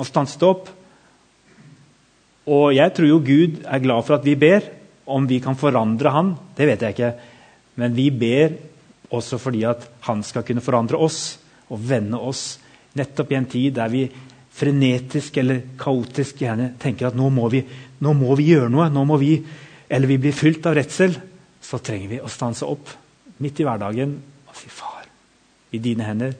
og 0.00 0.08
stanset 0.08 0.42
opp. 0.48 0.70
Og 2.48 2.72
jeg 2.74 2.96
tror 2.96 3.08
jo 3.10 3.20
Gud 3.22 3.60
er 3.68 3.84
glad 3.84 4.08
for 4.08 4.16
at 4.16 4.26
vi 4.26 4.34
ber. 4.40 4.64
Om 5.06 5.28
vi 5.28 5.40
kan 5.42 5.58
forandre 5.58 6.10
Han, 6.14 6.34
det 6.56 6.66
vet 6.68 6.82
jeg 6.82 6.94
ikke. 6.96 7.14
Men 7.76 7.94
vi 7.94 8.08
ber 8.10 8.56
også 9.12 9.38
fordi 9.40 9.64
at 9.68 9.88
Han 10.08 10.22
skal 10.24 10.44
kunne 10.46 10.64
forandre 10.64 10.98
oss 10.98 11.38
og 11.72 11.80
vende 11.88 12.18
oss 12.20 12.58
nettopp 12.98 13.32
i 13.32 13.38
en 13.38 13.48
tid 13.48 13.74
der 13.76 13.90
vi 13.92 14.06
frenetisk 14.52 15.38
eller 15.40 15.62
kaotisk 15.80 16.42
gjerne 16.44 16.74
tenker 16.80 17.08
at 17.08 17.16
nå 17.16 17.30
må 17.32 17.48
vi, 17.52 17.62
nå 18.04 18.12
må 18.16 18.34
vi 18.36 18.50
gjøre 18.52 18.70
noe. 18.72 18.90
nå 18.92 19.04
må 19.08 19.16
vi, 19.16 19.42
Eller 19.88 20.08
vi 20.08 20.18
blir 20.18 20.32
fylt 20.32 20.66
av 20.66 20.74
redsel. 20.74 21.14
Så 21.60 21.78
trenger 21.78 22.08
vi 22.08 22.20
å 22.20 22.28
stanse 22.28 22.64
opp 22.64 22.88
midt 23.38 23.60
i 23.60 23.64
hverdagen 23.64 24.14
og 24.48 24.56
si, 24.56 24.68
'Far, 24.68 25.04
i 25.72 25.78
dine 25.78 26.04
hender 26.04 26.34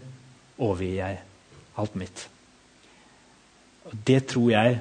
overgir 0.58 0.96
jeg 0.96 1.18
alt 1.76 1.94
mitt.' 1.96 2.28
Og 3.86 3.92
Det 4.04 4.26
tror 4.26 4.50
jeg 4.50 4.80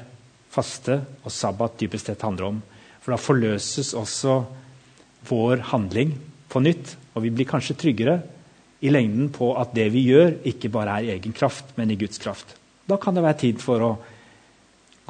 faste 0.49 1.06
og 1.23 1.32
sabbat 1.32 1.80
dypest 1.80 2.06
sett 2.06 2.21
handler 2.21 2.45
om. 2.45 2.62
For 3.01 3.12
da 3.12 3.17
forløses 3.17 3.93
også 3.93 4.45
vår 5.30 5.58
handling 5.71 6.17
på 6.51 6.61
nytt, 6.63 6.95
og 7.15 7.23
vi 7.25 7.31
blir 7.33 7.47
kanskje 7.49 7.77
tryggere 7.79 8.19
i 8.81 8.91
lengden 8.91 9.29
på 9.33 9.51
at 9.61 9.75
det 9.77 9.87
vi 9.93 10.03
gjør, 10.09 10.39
ikke 10.51 10.71
bare 10.73 10.97
er 10.97 11.07
i 11.07 11.13
egen 11.15 11.35
kraft, 11.37 11.75
men 11.77 11.91
i 11.93 11.99
Guds 11.99 12.21
kraft. 12.21 12.55
Da 12.89 12.97
kan 12.99 13.15
det 13.15 13.23
være 13.23 13.39
tid 13.43 13.61
for 13.61 13.85
å 13.85 13.91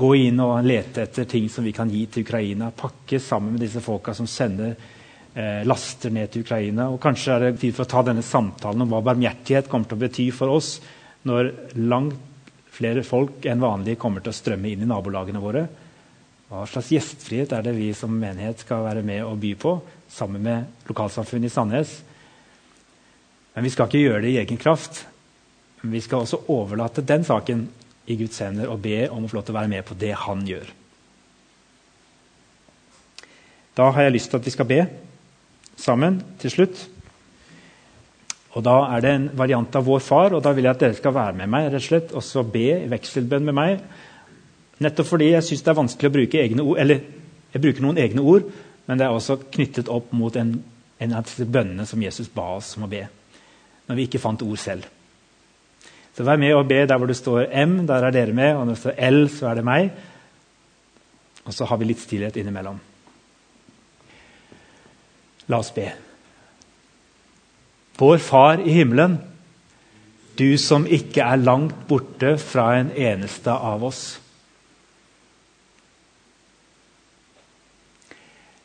gå 0.02 0.10
inn 0.18 0.42
og 0.44 0.66
lete 0.66 1.06
etter 1.06 1.28
ting 1.30 1.48
som 1.52 1.66
vi 1.66 1.74
kan 1.76 1.90
gi 1.92 2.06
til 2.12 2.26
Ukraina. 2.26 2.72
Pakke 2.76 3.20
sammen 3.22 3.56
med 3.56 3.64
disse 3.64 3.84
folka 3.84 4.14
som 4.18 4.28
sender 4.30 4.74
eh, 4.74 5.62
laster 5.68 6.14
ned 6.14 6.32
til 6.34 6.46
Ukraina. 6.46 6.90
Og 6.92 7.00
kanskje 7.02 7.36
er 7.36 7.46
det 7.46 7.62
tid 7.62 7.76
for 7.78 7.86
å 7.86 7.92
ta 7.94 8.04
denne 8.08 8.26
samtalen 8.26 8.84
om 8.84 8.92
hva 8.92 9.04
barmhjertighet 9.12 9.70
kommer 9.72 9.90
til 9.90 10.00
å 10.00 10.04
bety 10.04 10.28
for 10.36 10.52
oss 10.56 10.76
når 11.30 11.54
langt 11.78 12.28
flere 12.72 13.04
folk 13.06 13.46
enn 13.46 13.62
vanlig 13.62 13.98
kommer 14.02 14.24
til 14.24 14.34
å 14.34 14.36
strømme 14.36 14.72
inn 14.72 14.86
i 14.86 14.90
nabolagene 14.90 15.44
våre. 15.44 15.66
Hva 16.52 16.66
slags 16.68 16.90
gjestfrihet 16.92 17.54
er 17.56 17.64
det 17.64 17.72
vi 17.78 17.94
som 17.96 18.12
menighet 18.12 18.66
skal 18.66 18.84
være 18.84 19.06
med 19.08 19.24
og 19.24 19.38
by 19.40 19.54
på, 19.56 19.78
sammen 20.12 20.44
med 20.44 20.90
lokalsamfunnet 20.90 21.48
i 21.48 21.54
Sandnes? 21.54 21.94
Men 23.56 23.64
vi 23.64 23.72
skal 23.72 23.88
ikke 23.88 24.02
gjøre 24.04 24.26
det 24.26 24.34
i 24.34 24.42
egen 24.42 24.60
kraft. 24.60 25.06
Men 25.82 25.96
vi 25.96 26.02
skal 26.04 26.26
også 26.26 26.42
overlate 26.52 27.06
den 27.08 27.24
saken 27.24 27.64
i 28.12 28.20
Guds 28.20 28.44
hender 28.44 28.68
og 28.68 28.84
be 28.84 29.06
om 29.08 29.24
å 29.24 29.32
få 29.32 29.40
lov 29.40 29.48
til 29.48 29.56
å 29.56 29.60
være 29.62 29.72
med 29.72 29.88
på 29.88 29.98
det 30.04 30.12
han 30.26 30.44
gjør. 30.48 30.76
Da 33.80 33.88
har 33.96 34.10
jeg 34.10 34.18
lyst 34.18 34.34
til 34.34 34.42
at 34.42 34.52
vi 34.52 34.54
skal 34.54 34.68
be 34.68 34.82
sammen 35.80 36.20
til 36.42 36.52
slutt. 36.52 36.86
Og 38.52 38.64
Da 38.68 38.78
er 38.92 39.02
det 39.02 39.12
en 39.16 39.30
variant 39.40 39.76
av 39.80 39.86
Vår 39.88 40.02
Far, 40.04 40.34
og 40.36 40.44
da 40.44 40.52
vil 40.52 40.68
jeg 40.68 40.76
at 40.76 40.82
dere 40.84 40.98
skal 40.98 41.16
være 41.16 41.38
med 41.40 41.48
meg 41.48 41.70
rett 41.70 41.80
og 41.80 41.88
slett, 41.88 42.10
og 42.12 42.24
så 42.28 42.44
be 42.44 42.68
i 42.82 42.90
vekselbønn 42.92 43.48
med 43.48 43.56
meg. 43.56 43.86
Nettopp 44.82 45.12
fordi 45.12 45.32
jeg 45.32 45.46
syns 45.46 45.64
det 45.66 45.72
er 45.72 45.78
vanskelig 45.78 46.10
å 46.10 46.16
bruke 46.16 46.42
egne 46.42 46.66
ord. 46.66 46.80
Eller 46.82 47.04
jeg 47.54 47.64
bruker 47.64 47.86
noen 47.86 48.00
egne 48.02 48.24
ord, 48.26 48.48
men 48.88 49.00
det 49.00 49.06
er 49.06 49.16
også 49.16 49.38
knyttet 49.54 49.92
opp 49.92 50.14
mot 50.18 50.36
en, 50.40 50.56
en 51.02 51.14
av 51.18 51.28
disse 51.28 51.46
bønnene 51.46 51.86
som 51.90 52.02
Jesus 52.02 52.32
ba 52.34 52.48
oss 52.58 52.74
om 52.80 52.88
å 52.88 52.92
be. 52.92 53.04
Når 53.88 54.00
vi 54.00 54.08
ikke 54.08 54.22
fant 54.24 54.42
ord 54.46 54.62
selv. 54.62 54.88
Så 56.18 56.26
vær 56.28 56.40
med 56.42 56.56
og 56.56 56.68
be 56.68 56.82
der 56.84 57.00
hvor 57.00 57.08
det 57.08 57.18
står 57.20 57.52
M, 57.64 57.82
der 57.88 58.08
er 58.08 58.16
dere 58.16 58.36
med. 58.36 58.56
Og 58.56 58.66
når 58.66 58.74
det 58.74 58.84
står 58.84 59.04
L, 59.10 59.22
så 59.32 59.52
er 59.52 59.60
det 59.60 59.68
meg. 59.68 59.92
Og 61.46 61.54
så 61.56 61.66
har 61.66 61.80
vi 61.80 61.90
litt 61.90 62.02
stillhet 62.02 62.38
innimellom. 62.38 62.80
La 65.50 65.60
oss 65.60 65.72
be. 65.76 65.88
Vår 68.02 68.18
Far 68.24 68.62
i 68.66 68.74
himmelen, 68.74 69.20
du 70.40 70.58
som 70.58 70.88
ikke 70.90 71.22
er 71.22 71.42
langt 71.42 71.84
borte 71.90 72.38
fra 72.42 72.72
en 72.80 72.90
eneste 72.98 73.54
av 73.54 73.84
oss. 73.86 74.21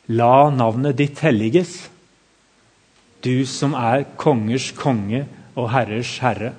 La 0.07 0.49
navnet 0.49 0.95
ditt 0.95 1.19
helliges, 1.19 1.89
du 3.19 3.43
som 3.45 3.73
er 3.75 4.05
kongers 4.15 4.69
konge 4.77 5.25
og 5.57 5.67
herrers 5.73 6.13
herre. 6.23 6.53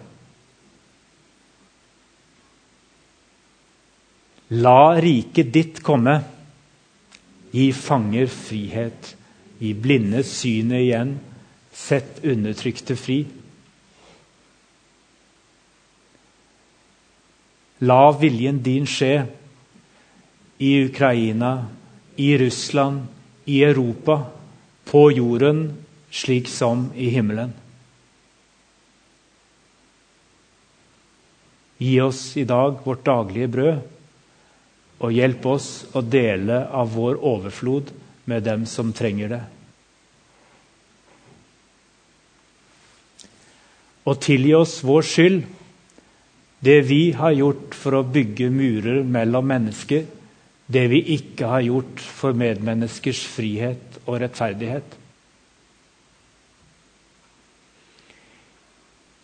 La 4.50 4.96
riket 5.00 5.52
ditt 5.52 5.80
komme. 5.84 6.18
Gi 7.52 7.70
fanger 7.72 8.28
frihet. 8.32 9.14
Gi 9.60 9.72
blinde 9.72 10.22
synet 10.24 10.84
igjen. 10.84 11.16
Sett 11.72 12.20
undertrykte 12.24 12.96
fri. 12.96 13.18
La 17.88 18.00
viljen 18.10 18.60
din 18.64 18.88
skje 18.88 19.12
i 20.58 20.72
Ukraina, 20.88 21.52
i 22.18 22.32
Russland, 22.40 23.06
i 23.48 23.62
Europa, 23.64 24.20
på 24.84 25.08
jorden, 25.12 25.62
slik 26.10 26.48
som 26.48 26.90
i 26.96 27.08
himmelen. 27.12 27.52
Gi 31.78 32.00
oss 32.00 32.36
i 32.36 32.44
dag 32.44 32.80
vårt 32.84 33.04
daglige 33.06 33.48
brød, 33.48 33.78
og 34.98 35.14
hjelp 35.14 35.46
oss 35.46 35.68
å 35.96 36.02
dele 36.02 36.64
av 36.74 36.90
vår 36.92 37.20
overflod 37.22 37.92
med 38.28 38.44
dem 38.44 38.66
som 38.66 38.92
trenger 38.92 39.32
det. 39.32 39.42
Og 44.08 44.20
tilgi 44.24 44.52
oss 44.58 44.80
vår 44.84 45.06
skyld, 45.06 45.40
det 46.64 46.78
vi 46.88 47.02
har 47.14 47.36
gjort 47.36 47.76
for 47.78 47.96
å 47.96 48.04
bygge 48.04 48.50
murer 48.50 49.04
mellom 49.06 49.46
mennesker, 49.46 50.08
det 50.68 50.84
vi 50.92 51.00
ikke 51.16 51.48
har 51.48 51.64
gjort 51.64 52.00
for 52.02 52.36
medmenneskers 52.36 53.22
frihet 53.32 54.00
og 54.04 54.20
rettferdighet. 54.20 54.96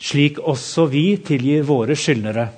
Slik 0.05 0.41
også 0.41 0.87
vi 0.93 1.05
tilgir 1.25 1.65
våre 1.69 1.97
skyldnere, 1.97 2.49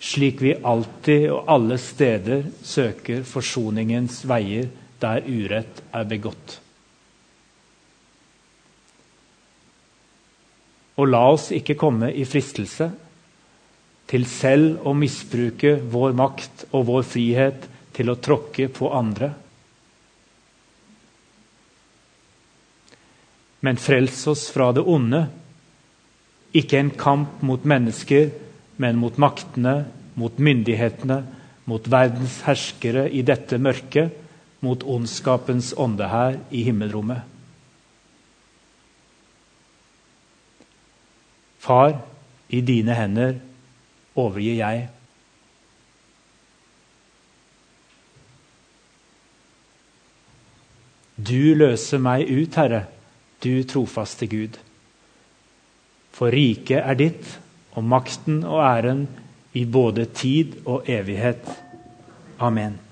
slik 0.00 0.40
vi 0.44 0.54
alltid 0.56 1.30
og 1.32 1.48
alle 1.52 1.78
steder 1.80 2.48
søker 2.64 3.24
forsoningens 3.28 4.22
veier 4.28 4.68
der 5.00 5.24
urett 5.28 5.82
er 5.92 6.08
begått. 6.08 6.58
Og 10.96 11.08
la 11.12 11.26
oss 11.28 11.50
ikke 11.52 11.76
komme 11.76 12.08
i 12.08 12.24
fristelse 12.28 12.88
til 14.06 14.26
selv 14.30 14.86
å 14.86 14.94
misbruke 14.94 15.76
vår 15.92 16.14
makt 16.18 16.66
og 16.70 16.86
vår 16.90 17.06
frihet 17.06 17.66
til 17.96 18.12
å 18.12 18.18
tråkke 18.22 18.68
på 18.72 18.90
andre. 18.94 19.32
Men 23.66 23.80
frels 23.82 24.20
oss 24.30 24.46
fra 24.54 24.70
det 24.76 24.84
onde. 24.86 25.24
Ikke 26.54 26.78
en 26.78 26.92
kamp 26.94 27.40
mot 27.42 27.64
mennesker, 27.66 28.30
men 28.76 29.00
mot 29.00 29.16
maktene, 29.18 29.86
mot 30.14 30.38
myndighetene, 30.38 31.18
mot 31.66 31.88
verdens 31.90 32.38
herskere 32.46 33.08
i 33.10 33.24
dette 33.26 33.58
mørket 33.58 34.22
mot 34.64 34.82
ondskapens 34.82 35.72
ånde 35.76 36.06
her 36.10 36.38
i 36.50 36.62
himmelrommet. 36.66 37.24
Far, 41.60 41.98
i 42.48 42.62
dine 42.62 42.94
hender 42.94 43.40
overgir 44.16 44.58
jeg. 44.58 44.86
Du 51.16 51.54
løser 51.56 52.00
meg 52.02 52.28
ut, 52.28 52.56
Herre, 52.60 52.84
du 53.40 53.64
trofaste 53.68 54.28
Gud. 54.28 54.58
For 56.16 56.32
riket 56.32 56.80
er 56.82 56.98
ditt, 56.98 57.36
og 57.76 57.84
makten 57.84 58.42
og 58.44 58.62
æren 58.64 59.06
i 59.56 59.64
både 59.68 60.06
tid 60.16 60.56
og 60.64 60.88
evighet. 60.88 61.44
Amen. 62.40 62.85